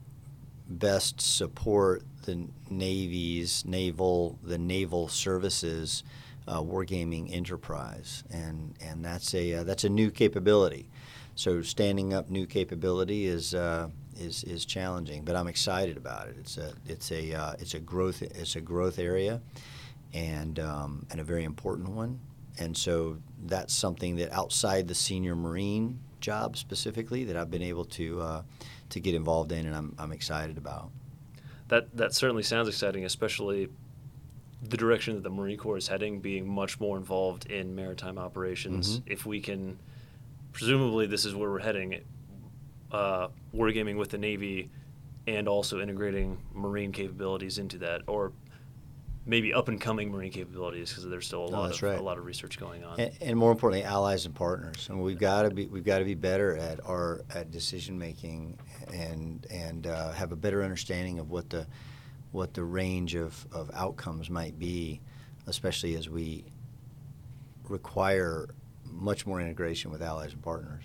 best 0.68 1.20
support 1.20 2.02
the 2.24 2.46
Navy's 2.68 3.64
naval 3.64 4.38
the 4.42 4.58
naval 4.58 5.08
services 5.08 6.02
uh, 6.46 6.62
wargaming 6.62 7.32
enterprise, 7.32 8.24
and 8.30 8.74
and 8.80 9.04
that's 9.04 9.34
a 9.34 9.54
uh, 9.54 9.64
that's 9.64 9.84
a 9.84 9.88
new 9.88 10.10
capability. 10.10 10.88
So 11.34 11.62
standing 11.62 12.12
up 12.12 12.30
new 12.30 12.46
capability 12.46 13.26
is 13.26 13.54
uh, 13.54 13.88
is 14.16 14.44
is 14.44 14.64
challenging, 14.64 15.24
but 15.24 15.36
I'm 15.36 15.46
excited 15.46 15.96
about 15.96 16.28
it. 16.28 16.36
It's 16.38 16.56
a 16.56 16.72
it's 16.86 17.12
a 17.12 17.34
uh, 17.34 17.52
it's 17.58 17.74
a 17.74 17.80
growth 17.80 18.22
it's 18.22 18.56
a 18.56 18.60
growth 18.60 18.98
area, 18.98 19.40
and 20.12 20.58
um, 20.58 21.06
and 21.10 21.20
a 21.20 21.24
very 21.24 21.44
important 21.44 21.90
one. 21.90 22.18
And 22.58 22.76
so 22.76 23.18
that's 23.46 23.72
something 23.72 24.16
that 24.16 24.32
outside 24.32 24.88
the 24.88 24.94
senior 24.94 25.36
Marine 25.36 26.00
job 26.20 26.56
specifically 26.56 27.24
that 27.24 27.36
I've 27.36 27.50
been 27.50 27.62
able 27.62 27.84
to 27.84 28.20
uh, 28.20 28.42
to 28.90 29.00
get 29.00 29.14
involved 29.14 29.52
in, 29.52 29.66
and 29.66 29.74
I'm 29.74 29.94
I'm 29.98 30.12
excited 30.12 30.58
about. 30.58 30.90
That 31.68 31.94
that 31.96 32.14
certainly 32.14 32.42
sounds 32.42 32.68
exciting, 32.68 33.04
especially 33.04 33.68
the 34.62 34.76
direction 34.76 35.14
that 35.14 35.22
the 35.22 35.30
Marine 35.30 35.56
Corps 35.56 35.76
is 35.76 35.86
heading, 35.86 36.20
being 36.20 36.48
much 36.48 36.80
more 36.80 36.96
involved 36.96 37.46
in 37.46 37.74
maritime 37.74 38.18
operations. 38.18 38.98
Mhm. 38.98 39.02
If 39.06 39.24
we 39.24 39.40
can, 39.40 39.78
presumably, 40.52 41.06
this 41.06 41.24
is 41.24 41.34
where 41.34 41.50
we're 41.50 41.60
heading. 41.60 42.00
Uh, 42.90 43.28
wargaming 43.54 43.98
with 43.98 44.08
the 44.08 44.18
Navy, 44.18 44.70
and 45.26 45.46
also 45.46 45.78
integrating 45.78 46.38
Marine 46.54 46.90
capabilities 46.90 47.58
into 47.58 47.76
that, 47.78 48.00
or 48.06 48.32
maybe 49.28 49.54
up 49.54 49.68
and 49.68 49.80
coming 49.80 50.10
Marine 50.10 50.32
capabilities, 50.32 50.88
because 50.88 51.04
there's 51.08 51.26
still 51.26 51.44
a 51.44 51.46
lot 51.46 51.72
of 51.72 51.82
right. 51.82 51.98
a 51.98 52.02
lot 52.02 52.18
of 52.18 52.24
research 52.24 52.58
going 52.58 52.82
on. 52.82 52.98
And, 52.98 53.12
and 53.20 53.38
more 53.38 53.52
importantly, 53.52 53.84
allies 53.84 54.26
and 54.26 54.34
partners. 54.34 54.88
And 54.88 55.00
we've 55.00 55.18
got 55.18 55.42
to 55.42 55.50
be 55.50 55.66
we've 55.66 55.84
got 55.84 55.98
to 55.98 56.04
be 56.04 56.14
better 56.14 56.56
at 56.56 56.84
our 56.84 57.22
at 57.32 57.52
decision 57.52 57.96
making 57.98 58.58
and 58.92 59.46
and 59.50 59.86
uh, 59.86 60.12
have 60.12 60.32
a 60.32 60.36
better 60.36 60.64
understanding 60.64 61.20
of 61.20 61.30
what 61.30 61.50
the 61.50 61.66
what 62.32 62.54
the 62.54 62.64
range 62.64 63.14
of, 63.14 63.46
of 63.52 63.70
outcomes 63.72 64.28
might 64.28 64.58
be, 64.58 65.00
especially 65.46 65.94
as 65.94 66.08
we 66.08 66.44
require 67.68 68.48
much 68.84 69.26
more 69.26 69.40
integration 69.40 69.90
with 69.90 70.02
allies 70.02 70.32
and 70.32 70.42
partners. 70.42 70.84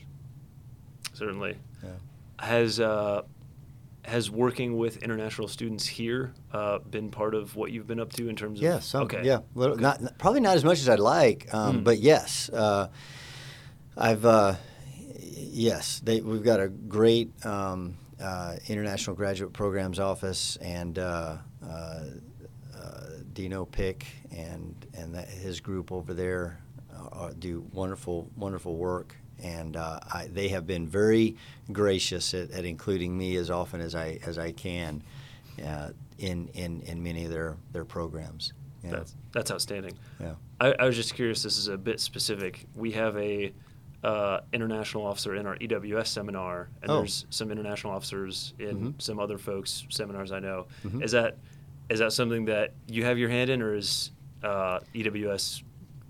Certainly. 1.14 1.58
Yeah. 1.84 1.90
Has 2.40 2.80
uh, 2.80 3.24
has 4.06 4.30
working 4.30 4.78
with 4.78 5.02
international 5.04 5.48
students 5.48 5.86
here 5.88 6.34
uh, 6.52 6.80
been 6.80 7.10
part 7.10 7.36
of 7.36 7.56
what 7.56 7.72
you've 7.72 7.88
been 7.88 8.00
up 8.00 8.12
to 8.14 8.28
in 8.30 8.36
terms 8.36 8.60
of? 8.60 8.64
Yeah, 8.64 8.80
some, 8.80 9.04
okay. 9.04 9.22
yeah, 9.24 9.40
little, 9.56 9.78
not 9.78 10.18
probably 10.18 10.42
not 10.42 10.56
as 10.56 10.64
much 10.66 10.80
as 10.80 10.90
I'd 10.90 11.00
like, 11.00 11.54
um, 11.54 11.80
Mm. 11.80 11.84
but 11.84 12.00
yes, 12.00 12.50
uh, 12.50 12.90
I've 13.98 14.26
uh, 14.26 14.56
yes, 15.20 16.02
they, 16.04 16.22
we've 16.22 16.44
got 16.44 16.60
a 16.60 16.68
great 16.68 17.32
um, 17.46 17.96
uh, 18.22 18.56
international 18.68 19.16
graduate 19.16 19.54
programs 19.54 20.00
office 20.00 20.58
and 20.58 20.98
uh, 21.00 21.38
uh, 21.66 21.70
uh, 21.70 23.00
Dino 23.34 23.66
Pick 23.66 24.06
and 24.32 24.86
and 24.94 25.16
that, 25.16 25.28
his 25.28 25.60
group 25.60 25.92
over 25.92 26.14
there 26.14 26.60
uh, 27.12 27.32
do 27.38 27.66
wonderful 27.72 28.30
wonderful 28.36 28.76
work. 28.76 29.16
And 29.44 29.76
uh, 29.76 30.00
I, 30.12 30.28
they 30.32 30.48
have 30.50 30.66
been 30.66 30.88
very 30.88 31.36
gracious 31.72 32.34
at, 32.34 32.50
at 32.52 32.64
including 32.66 33.18
me 33.18 33.36
as 33.36 33.50
often 33.52 33.82
as 33.82 33.94
I 33.94 34.20
as 34.26 34.38
I 34.40 34.52
can 34.54 35.04
uh, 35.66 35.90
in, 36.18 36.48
in 36.54 36.82
in 36.84 37.04
many 37.04 37.26
of 37.26 37.32
their 37.32 37.58
their 37.74 37.86
programs. 37.86 38.54
Yeah. 38.84 38.92
That's 38.92 39.16
that's 39.34 39.52
outstanding. 39.52 39.94
Yeah. 40.20 40.34
I, 40.62 40.74
I 40.80 40.86
was 40.86 40.96
just 40.96 41.14
curious. 41.14 41.44
This 41.44 41.58
is 41.58 41.68
a 41.68 41.78
bit 41.78 42.00
specific. 42.00 42.66
We 42.76 42.92
have 42.94 43.18
a 43.18 43.54
uh, 44.04 44.42
international 44.52 45.06
officer 45.06 45.36
in 45.36 45.46
our 45.46 45.56
EWS 45.58 46.08
seminar, 46.08 46.68
and 46.82 46.92
Oh. 46.92 46.98
there's 47.00 47.26
some 47.30 47.52
international 47.52 47.94
officers 47.94 48.54
in 48.60 48.94
Mhm. 48.94 49.02
some 49.02 49.18
other 49.20 49.38
folks' 49.38 49.86
seminars 49.90 50.32
I 50.34 50.40
know. 50.40 50.68
Mhm. 50.86 51.04
Is 51.04 51.12
that 51.14 51.38
is 51.90 52.00
that 52.00 52.14
something 52.14 52.46
that 52.46 52.74
you 52.88 53.04
have 53.04 53.18
your 53.18 53.30
hand 53.30 53.50
in, 53.50 53.62
or 53.62 53.76
is 53.76 54.12
uh, 54.42 54.80
EWS 54.94 55.64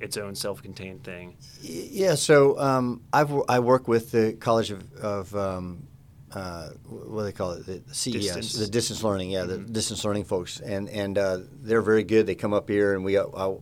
its 0.04 0.18
own 0.18 0.36
self-contained 0.36 1.04
thing? 1.04 1.36
Yeah, 1.62 2.16
so 2.16 2.60
um, 2.60 3.02
I've 3.14 3.32
I 3.48 3.60
work 3.60 3.88
with 3.88 4.12
the 4.12 4.34
College 4.34 4.72
of, 4.72 4.94
of 4.96 5.36
um, 5.36 5.88
uh, 6.34 6.70
what 6.90 7.22
do 7.22 7.26
they 7.26 7.32
call 7.32 7.52
it, 7.52 7.66
the 7.66 7.82
CES, 7.94 8.14
Distance. 8.14 8.54
the 8.54 8.68
distance 8.68 9.04
learning. 9.04 9.32
Yeah, 9.32 9.44
the 9.46 9.58
Mhm. 9.60 9.72
distance 9.74 10.04
learning 10.04 10.26
folks, 10.26 10.60
and 10.60 10.90
and 10.90 11.18
uh, 11.18 11.40
they're 11.62 11.82
very 11.82 12.04
good. 12.04 12.28
They 12.28 12.36
come 12.36 12.54
up 12.54 12.70
here 12.70 12.94
and 12.94 13.04
we 13.06 13.18
uh, 13.18 13.26
uh, 13.26 13.56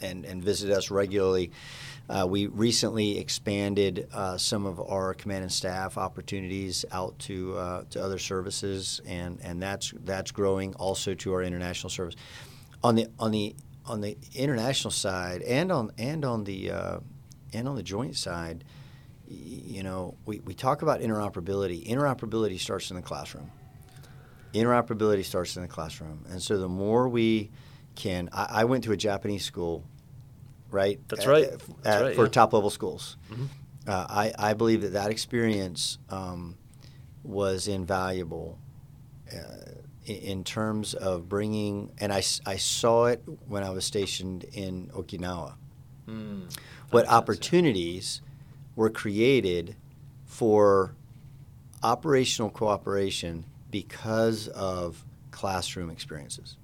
and 0.00 0.24
and 0.24 0.42
visit 0.42 0.70
us 0.70 0.90
regularly. 0.90 1.52
Uh, 2.08 2.24
we 2.28 2.46
recently 2.46 3.18
expanded 3.18 4.06
uh, 4.14 4.36
some 4.38 4.64
of 4.64 4.78
our 4.80 5.12
command 5.14 5.42
and 5.42 5.52
staff 5.52 5.98
opportunities 5.98 6.84
out 6.92 7.18
to 7.18 7.56
uh, 7.56 7.82
to 7.90 8.02
other 8.02 8.18
services, 8.18 9.00
and, 9.06 9.40
and 9.42 9.60
that's 9.62 9.92
that's 10.04 10.30
growing 10.32 10.74
also 10.74 11.14
to 11.14 11.32
our 11.32 11.42
international 11.42 11.90
service. 11.90 12.14
On 12.84 12.94
the 12.94 13.08
on 13.18 13.30
the 13.32 13.56
on 13.86 14.00
the 14.00 14.16
international 14.34 14.90
side, 14.90 15.42
and 15.42 15.70
on 15.72 15.92
and 15.98 16.24
on 16.24 16.44
the 16.44 16.70
uh, 16.70 16.98
and 17.52 17.68
on 17.68 17.76
the 17.76 17.82
joint 17.82 18.16
side, 18.16 18.64
you 19.28 19.82
know, 19.82 20.16
we, 20.26 20.40
we 20.40 20.54
talk 20.54 20.82
about 20.82 21.00
interoperability. 21.00 21.86
Interoperability 21.86 22.58
starts 22.58 22.90
in 22.90 22.96
the 22.96 23.02
classroom. 23.02 23.50
Interoperability 24.54 25.24
starts 25.24 25.56
in 25.56 25.62
the 25.62 25.68
classroom, 25.68 26.24
and 26.30 26.42
so 26.42 26.56
the 26.58 26.68
more 26.68 27.08
we 27.08 27.50
can, 27.94 28.28
I, 28.32 28.46
I 28.50 28.64
went 28.64 28.84
to 28.84 28.92
a 28.92 28.96
Japanese 28.96 29.44
school, 29.44 29.84
right? 30.70 30.98
That's 31.08 31.22
at- 31.22 31.28
right. 31.28 31.44
at- 31.44 31.60
That's 31.82 32.02
right, 32.02 32.14
for 32.16 32.24
yeah. 32.24 32.30
top 32.30 32.52
level 32.52 32.70
schools. 32.70 33.16
Mhm. 33.30 33.48
Uh, 33.86 34.06
I, 34.08 34.32
I 34.36 34.54
believe 34.54 34.82
that 34.82 34.94
that 34.94 35.10
experience 35.12 35.98
um, 36.10 36.56
was 37.22 37.68
invaluable 37.68 38.58
uh, 39.32 39.36
in 40.06 40.44
terms 40.44 40.94
of 40.94 41.28
bringing, 41.28 41.90
and 41.98 42.12
I, 42.12 42.22
I 42.46 42.56
saw 42.56 43.06
it 43.06 43.22
when 43.48 43.62
I 43.62 43.70
was 43.70 43.84
stationed 43.84 44.44
in 44.52 44.86
Okinawa. 44.94 45.54
Mm, 46.08 46.56
What 46.90 47.08
opportunities 47.08 48.22
were 48.76 48.90
created 48.90 49.74
for 50.24 50.94
operational 51.82 52.50
cooperation 52.50 53.44
because 53.70 54.48
of 54.48 55.04
classroom 55.30 55.90
experiences. 55.90 56.56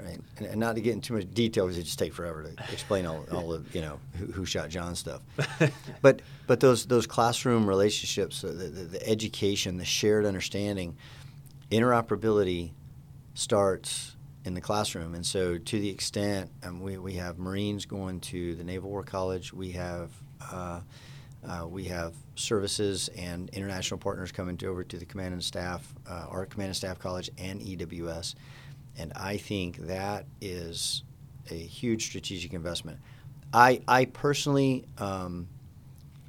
Right, 0.00 0.18
and, 0.38 0.46
and 0.46 0.58
not 0.60 0.74
to 0.74 0.80
get 0.80 0.94
into 0.94 1.08
too 1.08 1.14
much 1.14 1.32
detail 1.32 1.66
because 1.66 1.78
it 1.78 1.84
just 1.84 1.98
take 1.98 2.12
forever 2.12 2.42
to 2.42 2.72
explain 2.72 3.06
all, 3.06 3.24
all 3.30 3.52
of 3.52 3.72
you 3.72 3.82
know 3.82 4.00
who, 4.18 4.26
who 4.32 4.44
shot 4.46 4.68
John 4.68 4.96
stuff. 4.96 5.20
but 6.02 6.22
but 6.48 6.58
those 6.58 6.86
those 6.86 7.06
classroom 7.06 7.68
relationships, 7.68 8.40
the, 8.40 8.48
the, 8.48 8.68
the 8.68 9.08
education, 9.08 9.76
the 9.76 9.84
shared 9.84 10.24
understanding, 10.24 10.96
interoperability 11.72 12.72
starts 13.34 14.16
in 14.44 14.54
the 14.54 14.60
classroom. 14.60 15.14
And 15.14 15.24
so, 15.24 15.58
to 15.58 15.80
the 15.80 15.88
extent 15.88 16.50
um, 16.62 16.80
we, 16.80 16.98
we 16.98 17.14
have 17.14 17.38
Marines 17.38 17.86
going 17.86 18.20
to 18.20 18.54
the 18.54 18.64
Naval 18.64 18.90
War 18.90 19.02
College, 19.02 19.52
we 19.52 19.72
have 19.72 20.10
uh, 20.40 20.80
uh, 21.48 21.66
we 21.66 21.84
have 21.84 22.14
services 22.36 23.08
and 23.16 23.50
international 23.50 23.98
partners 23.98 24.30
coming 24.30 24.56
to, 24.56 24.66
over 24.68 24.84
to 24.84 24.96
the 24.96 25.04
Command 25.04 25.32
and 25.32 25.42
Staff, 25.42 25.92
uh, 26.08 26.26
our 26.28 26.46
Command 26.46 26.68
and 26.68 26.76
Staff 26.76 26.98
College, 27.00 27.30
and 27.36 27.60
EWS. 27.60 28.36
And 28.96 29.12
I 29.14 29.38
think 29.38 29.78
that 29.78 30.26
is 30.40 31.02
a 31.50 31.54
huge 31.54 32.06
strategic 32.06 32.52
investment. 32.52 33.00
I, 33.52 33.82
I 33.88 34.04
personally 34.04 34.84
um, 34.98 35.48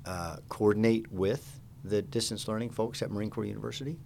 uh, 0.05 0.37
coordinate 0.49 1.11
with 1.11 1.59
the 1.83 2.01
distance 2.01 2.47
learning 2.47 2.71
folks 2.71 3.01
at 3.01 3.11
Marine 3.11 3.29
Corps 3.29 3.45
University, 3.45 3.99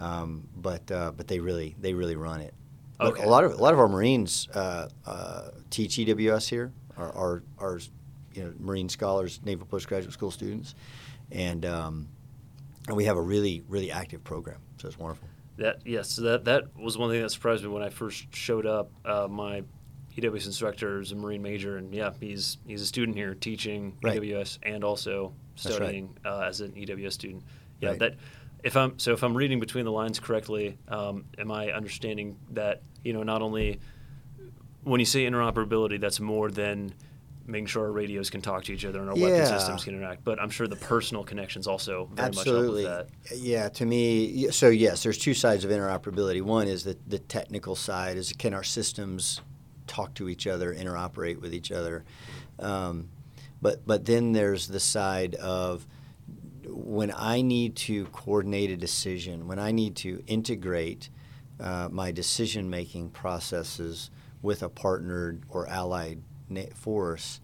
um, 0.00 0.48
but 0.56 0.90
uh, 0.90 1.12
but 1.16 1.28
they 1.28 1.38
really 1.40 1.76
they 1.80 1.94
really 1.94 2.16
run 2.16 2.40
it. 2.40 2.54
Okay. 3.00 3.22
A 3.22 3.28
lot 3.28 3.44
of 3.44 3.52
a 3.52 3.62
lot 3.62 3.72
of 3.72 3.78
our 3.80 3.88
Marines 3.88 4.48
uh, 4.54 4.88
uh, 5.06 5.48
teach 5.70 5.96
EWS 5.96 6.48
here. 6.48 6.72
Our, 6.96 7.12
our 7.16 7.42
our 7.58 7.80
you 8.34 8.44
know 8.44 8.52
Marine 8.58 8.88
scholars, 8.88 9.40
Naval 9.44 9.66
Postgraduate 9.66 10.12
School 10.12 10.30
students, 10.30 10.74
and 11.30 11.64
um, 11.64 12.08
and 12.88 12.96
we 12.96 13.04
have 13.04 13.16
a 13.16 13.22
really 13.22 13.62
really 13.68 13.90
active 13.90 14.22
program. 14.24 14.58
So 14.78 14.88
it's 14.88 14.98
wonderful. 14.98 15.28
That 15.56 15.80
yes, 15.86 16.10
so 16.10 16.22
that 16.22 16.44
that 16.46 16.76
was 16.76 16.98
one 16.98 17.10
thing 17.10 17.22
that 17.22 17.30
surprised 17.30 17.62
me 17.62 17.68
when 17.68 17.82
I 17.82 17.88
first 17.90 18.34
showed 18.34 18.66
up. 18.66 18.90
Uh, 19.04 19.28
my 19.30 19.62
EWS 20.16 20.46
instructor 20.46 21.00
is 21.00 21.12
a 21.12 21.16
Marine 21.16 21.42
major, 21.42 21.76
and 21.76 21.94
yeah, 21.94 22.10
he's 22.20 22.58
he's 22.66 22.82
a 22.82 22.86
student 22.86 23.16
here 23.16 23.34
teaching 23.34 23.96
Right. 24.02 24.20
EWS 24.20 24.58
and 24.62 24.84
also 24.84 25.32
That's 25.54 25.66
right. 25.66 25.74
studying 25.74 26.16
uh, 26.24 26.40
as 26.40 26.60
an 26.60 26.72
EWS 26.72 27.12
student. 27.12 27.42
Yeah, 27.80 27.90
Right. 27.90 27.98
that 28.00 28.14
if 28.64 28.76
I'm 28.76 28.98
so 28.98 29.12
if 29.12 29.22
I'm 29.22 29.36
reading 29.36 29.60
between 29.60 29.84
the 29.84 29.92
lines 29.92 30.18
correctly, 30.18 30.78
um, 30.88 31.24
am 31.38 31.50
I 31.50 31.72
understanding 31.72 32.36
that 32.50 32.82
you 33.04 33.12
know 33.12 33.22
not 33.22 33.42
only 33.42 33.80
when 34.82 35.00
you 35.00 35.06
say 35.06 35.24
interoperability, 35.24 36.00
that's 36.00 36.20
more 36.20 36.50
than 36.50 36.94
making 37.46 37.66
sure 37.66 37.84
our 37.84 37.92
radios 37.92 38.30
can 38.30 38.40
talk 38.40 38.64
to 38.64 38.72
each 38.72 38.84
other 38.84 39.00
and 39.00 39.08
our 39.08 39.16
weapon 39.16 39.44
systems 39.44 39.84
can 39.84 39.94
interact, 39.94 40.22
but 40.24 40.40
I'm 40.40 40.50
sure 40.50 40.68
the 40.68 40.76
personal 40.76 41.24
connections 41.24 41.66
also 41.66 42.08
very 42.12 42.28
Absolutely. 42.28 42.84
much 42.84 42.92
help 42.92 43.08
with 43.08 43.30
that. 43.30 43.38
Yeah, 43.38 43.68
to 43.70 43.86
me, 43.86 44.50
so 44.50 44.68
yes, 44.68 45.02
there's 45.02 45.18
two 45.18 45.34
sides 45.34 45.64
of 45.64 45.70
interoperability. 45.70 46.42
One 46.42 46.68
is 46.68 46.84
the, 46.84 46.96
the 47.08 47.18
technical 47.18 47.74
side 47.74 48.16
is 48.16 48.32
can 48.32 48.54
our 48.54 48.62
systems 48.62 49.40
talk 49.86 50.14
to 50.14 50.28
each 50.28 50.46
other, 50.46 50.72
interoperate 50.72 51.40
with 51.40 51.52
each 51.52 51.72
other. 51.72 52.04
Um, 52.58 53.08
but 53.60 53.86
but 53.86 54.04
then 54.06 54.32
there's 54.32 54.68
the 54.68 54.80
side 54.80 55.34
of 55.34 55.86
when 56.72 57.12
I 57.16 57.42
need 57.42 57.76
to 57.76 58.06
coordinate 58.06 58.70
a 58.70 58.76
decision, 58.76 59.46
when 59.46 59.58
I 59.58 59.72
need 59.72 59.96
to 59.96 60.22
integrate 60.26 61.10
uh, 61.58 61.88
my 61.90 62.10
decision 62.10 62.70
making 62.70 63.10
processes 63.10 64.10
with 64.42 64.62
a 64.62 64.68
partnered 64.68 65.42
or 65.48 65.68
allied 65.68 66.22
force, 66.74 67.40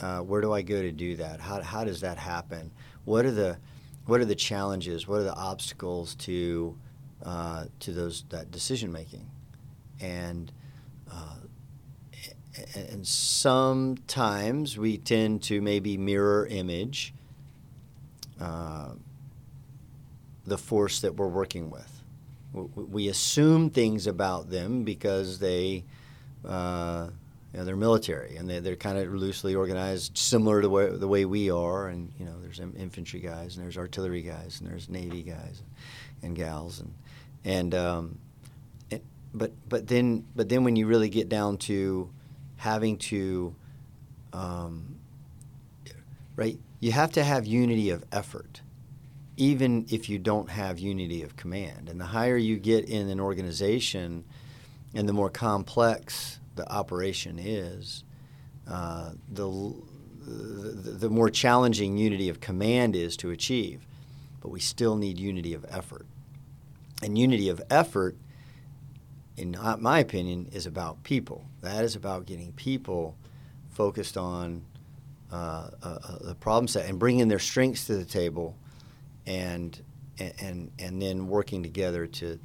uh, 0.00 0.18
where 0.20 0.40
do 0.40 0.52
I 0.52 0.62
go 0.62 0.82
to 0.82 0.92
do 0.92 1.16
that? 1.16 1.40
How, 1.40 1.62
how 1.62 1.84
does 1.84 2.00
that 2.00 2.18
happen? 2.18 2.70
What 3.04 3.24
are 3.24 3.30
the 3.30 3.58
what 4.06 4.20
are 4.20 4.26
the 4.26 4.34
challenges? 4.34 5.08
What 5.08 5.20
are 5.20 5.24
the 5.24 5.34
obstacles 5.34 6.14
to 6.16 6.78
uh, 7.22 7.66
to 7.80 7.92
those 7.92 8.24
that 8.30 8.50
decision 8.50 8.92
making? 8.92 9.30
And 10.00 10.52
uh, 11.10 11.36
and 12.74 13.06
sometimes 13.06 14.78
we 14.78 14.98
tend 14.98 15.42
to 15.44 15.60
maybe 15.60 15.96
mirror 15.96 16.46
image 16.46 17.14
uh, 18.44 18.92
the 20.46 20.58
force 20.58 21.00
that 21.00 21.16
we're 21.16 21.28
working 21.28 21.70
with. 21.70 21.90
We 22.52 23.08
assume 23.08 23.70
things 23.70 24.06
about 24.06 24.50
them 24.50 24.84
because 24.84 25.38
they, 25.38 25.84
uh, 26.46 27.08
you 27.52 27.58
know, 27.58 27.64
they're 27.64 27.76
military 27.76 28.36
and 28.36 28.48
they, 28.48 28.60
they're 28.60 28.76
kind 28.76 28.98
of 28.98 29.12
loosely 29.12 29.54
organized, 29.54 30.16
similar 30.18 30.60
to 30.60 30.96
the 30.98 31.08
way 31.08 31.24
we 31.24 31.50
are. 31.50 31.88
And 31.88 32.12
you 32.18 32.26
know, 32.26 32.34
there's 32.42 32.60
infantry 32.60 33.20
guys 33.20 33.56
and 33.56 33.64
there's 33.64 33.78
artillery 33.78 34.22
guys 34.22 34.60
and 34.60 34.70
there's 34.70 34.88
navy 34.88 35.22
guys 35.22 35.62
and 36.22 36.36
gals 36.36 36.80
and 36.80 36.94
and 37.44 37.74
um, 37.74 38.18
but 39.34 39.52
but 39.68 39.88
then 39.88 40.24
but 40.36 40.48
then 40.48 40.64
when 40.64 40.76
you 40.76 40.86
really 40.86 41.08
get 41.08 41.28
down 41.28 41.58
to 41.58 42.08
having 42.56 42.96
to 42.96 43.54
um, 44.32 44.96
right 46.36 46.58
you 46.84 46.92
have 46.92 47.12
to 47.12 47.24
have 47.24 47.46
unity 47.46 47.90
of 47.90 48.04
effort 48.12 48.60
even 49.36 49.84
if 49.90 50.08
you 50.08 50.18
don't 50.18 50.50
have 50.50 50.78
unity 50.78 51.22
of 51.22 51.36
command 51.36 51.88
and 51.88 52.00
the 52.00 52.04
higher 52.06 52.36
you 52.36 52.56
get 52.56 52.84
in 52.88 53.08
an 53.08 53.20
organization 53.20 54.24
and 54.94 55.08
the 55.08 55.12
more 55.12 55.30
complex 55.30 56.38
the 56.56 56.70
operation 56.70 57.38
is 57.38 58.04
uh, 58.68 59.10
the 59.28 59.74
the, 60.26 60.90
the 60.90 61.10
more 61.10 61.28
challenging 61.28 61.98
unity 61.98 62.28
of 62.28 62.40
command 62.40 62.96
is 62.96 63.16
to 63.18 63.30
achieve. 63.30 63.86
But 64.40 64.50
we 64.50 64.60
still 64.60 64.96
need 64.96 65.18
unity 65.18 65.54
of 65.54 65.64
effort. 65.68 66.06
And 67.02 67.18
unity 67.18 67.48
of 67.48 67.60
effort, 67.70 68.16
in 69.36 69.56
my 69.78 69.98
opinion, 69.98 70.48
is 70.52 70.66
about 70.66 71.02
people. 71.02 71.46
That 71.60 71.84
is 71.84 71.96
about 71.96 72.26
getting 72.26 72.52
people 72.52 73.16
focused 73.70 74.16
on 74.16 74.64
uh, 75.34 75.70
uh, 75.82 75.98
uh, 76.08 76.18
the 76.20 76.34
problem 76.36 76.68
set 76.68 76.88
and 76.88 76.96
bringing 76.96 77.26
their 77.26 77.40
strengths 77.40 77.86
to 77.86 77.96
the 77.96 78.04
table, 78.04 78.56
and 79.26 79.82
and 80.18 80.70
and 80.78 81.02
then 81.02 81.26
working 81.26 81.60
together 81.60 82.06
to 82.06 82.38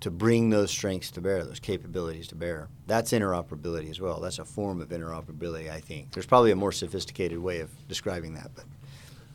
to 0.00 0.10
bring 0.10 0.50
those 0.50 0.70
strengths 0.70 1.10
to 1.12 1.22
bear, 1.22 1.42
those 1.44 1.58
capabilities 1.58 2.28
to 2.28 2.34
bear. 2.34 2.68
That's 2.86 3.12
interoperability 3.12 3.90
as 3.90 3.98
well. 3.98 4.20
That's 4.20 4.38
a 4.38 4.44
form 4.44 4.82
of 4.82 4.90
interoperability, 4.90 5.70
I 5.70 5.80
think. 5.80 6.12
There's 6.12 6.26
probably 6.26 6.50
a 6.50 6.56
more 6.56 6.70
sophisticated 6.70 7.38
way 7.38 7.60
of 7.60 7.70
describing 7.88 8.34
that, 8.34 8.50
but 8.54 8.64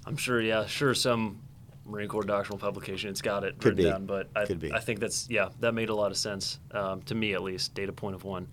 I'm 0.05 0.15
sure, 0.15 0.39
yeah, 0.39 0.67
sure, 0.67 0.93
some 0.93 1.39
Marine 1.85 2.07
Corps 2.07 2.23
doctrinal 2.23 2.59
publication 2.59 3.09
it's 3.09 3.23
got 3.23 3.43
it 3.43 3.57
Could 3.57 3.77
written 3.77 3.85
be. 3.85 3.89
down, 3.89 4.05
but 4.05 4.29
I. 4.35 4.43
I 4.75 4.79
think 4.79 4.99
that's 4.99 5.27
yeah, 5.31 5.49
that 5.61 5.73
made 5.73 5.89
a 5.89 5.95
lot 5.95 6.11
of 6.11 6.17
sense 6.17 6.59
um, 6.71 7.01
to 7.03 7.15
me 7.15 7.33
at 7.33 7.41
least. 7.41 7.73
Data 7.73 7.91
point 7.91 8.15
of 8.15 8.23
one. 8.23 8.47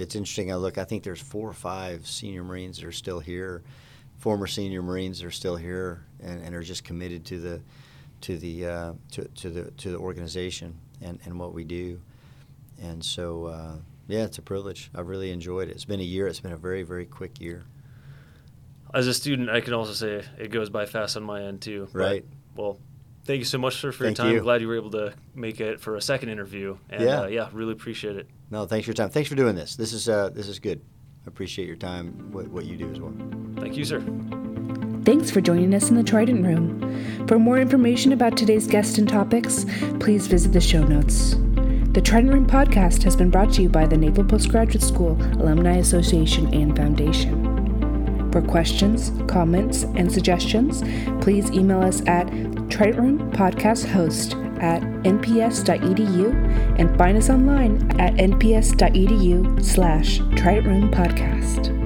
It's 0.00 0.14
interesting. 0.14 0.50
I 0.52 0.56
look. 0.56 0.78
I 0.78 0.84
think 0.84 1.02
there's 1.04 1.20
four 1.20 1.48
or 1.48 1.52
five 1.52 2.06
senior 2.06 2.42
Marines 2.44 2.78
that 2.78 2.86
are 2.86 2.92
still 2.92 3.20
here, 3.20 3.62
former 4.18 4.46
senior 4.46 4.82
Marines 4.82 5.20
that 5.20 5.26
are 5.26 5.30
still 5.30 5.56
here, 5.56 6.04
and, 6.22 6.42
and 6.42 6.54
are 6.54 6.62
just 6.62 6.84
committed 6.84 7.24
to 7.26 7.40
the 7.40 7.60
to 8.22 8.36
the 8.38 8.66
uh, 8.66 8.92
to, 9.12 9.24
to 9.24 9.50
the 9.50 9.70
to 9.72 9.90
the 9.90 9.98
organization 9.98 10.76
and, 11.00 11.18
and 11.24 11.38
what 11.38 11.54
we 11.54 11.64
do. 11.64 12.00
And 12.82 13.04
so, 13.04 13.46
uh, 13.46 13.76
yeah, 14.08 14.24
it's 14.24 14.38
a 14.38 14.42
privilege. 14.42 14.90
I've 14.94 15.08
really 15.08 15.30
enjoyed 15.30 15.68
it. 15.68 15.72
It's 15.72 15.84
been 15.84 16.00
a 16.00 16.04
year. 16.04 16.26
It's 16.26 16.40
been 16.40 16.52
a 16.52 16.56
very 16.56 16.82
very 16.82 17.06
quick 17.06 17.40
year. 17.40 17.64
As 18.92 19.06
a 19.06 19.14
student, 19.14 19.50
I 19.50 19.60
can 19.60 19.72
also 19.72 19.92
say 19.92 20.24
it 20.38 20.50
goes 20.50 20.68
by 20.68 20.84
fast 20.86 21.16
on 21.16 21.22
my 21.22 21.42
end 21.44 21.60
too. 21.60 21.88
But, 21.92 21.98
Right. 21.98 22.24
well, 22.56 22.78
thank 23.24 23.38
you 23.38 23.44
so 23.44 23.56
much, 23.58 23.76
sir, 23.80 23.92
for 23.92 24.02
Thank 24.04 24.18
your 24.18 24.26
time. 24.26 24.34
you. 24.34 24.40
Glad 24.40 24.60
you 24.62 24.66
were 24.68 24.74
able 24.74 24.90
to 24.90 25.14
make 25.34 25.60
it 25.60 25.80
for 25.80 25.94
a 25.94 26.02
second 26.02 26.30
interview. 26.30 26.76
And, 26.88 27.04
Yeah. 27.04 27.20
Uh, 27.20 27.26
yeah, 27.28 27.48
really 27.52 27.72
appreciate 27.72 28.16
it. 28.16 28.26
No, 28.50 28.66
thanks 28.66 28.84
for 28.84 28.90
your 28.90 28.96
time. 28.96 29.10
Thanks 29.10 29.28
for 29.28 29.36
doing 29.36 29.54
this. 29.54 29.76
This 29.76 29.92
is 29.92 30.08
uh, 30.08 30.30
this 30.30 30.48
is 30.48 30.58
good. 30.58 30.80
I 31.24 31.28
appreciate 31.28 31.66
your 31.66 31.76
time. 31.76 32.32
What, 32.32 32.48
what 32.48 32.64
you 32.64 32.76
do 32.76 32.90
as 32.90 32.98
well. 32.98 33.12
Thank 33.56 33.76
you, 33.76 33.84
sir. 33.84 34.02
Thanks 35.04 35.30
for 35.30 35.40
joining 35.40 35.74
us 35.74 35.88
in 35.90 35.96
the 35.96 36.02
Trident 36.02 36.44
Room. 36.44 37.26
For 37.26 37.38
more 37.38 37.58
information 37.58 38.12
about 38.12 38.36
today's 38.36 38.66
guest 38.66 38.98
and 38.98 39.08
topics, 39.08 39.64
please 39.98 40.26
visit 40.26 40.52
the 40.52 40.60
show 40.60 40.82
notes. 40.84 41.36
The 41.92 42.00
Trident 42.00 42.32
Room 42.32 42.46
podcast 42.46 43.02
has 43.04 43.16
been 43.16 43.30
brought 43.30 43.52
to 43.54 43.62
you 43.62 43.68
by 43.68 43.86
the 43.86 43.96
Naval 43.96 44.24
Postgraduate 44.24 44.82
School 44.82 45.16
Alumni 45.40 45.76
Association 45.76 46.52
and 46.54 46.76
Foundation. 46.76 48.30
For 48.30 48.42
questions, 48.42 49.10
comments, 49.26 49.82
and 49.82 50.12
suggestions, 50.12 50.82
please 51.22 51.50
email 51.50 51.80
us 51.82 52.00
at 52.06 52.26
tridentroompodcasthost 52.68 54.49
at 54.60 54.82
nps.edu 54.82 56.78
and 56.78 56.96
find 56.96 57.16
us 57.16 57.30
online 57.30 57.76
at 58.00 58.14
nps.edu 58.14 59.64
slash 59.64 60.20
tridentroompodcast. 60.20 61.79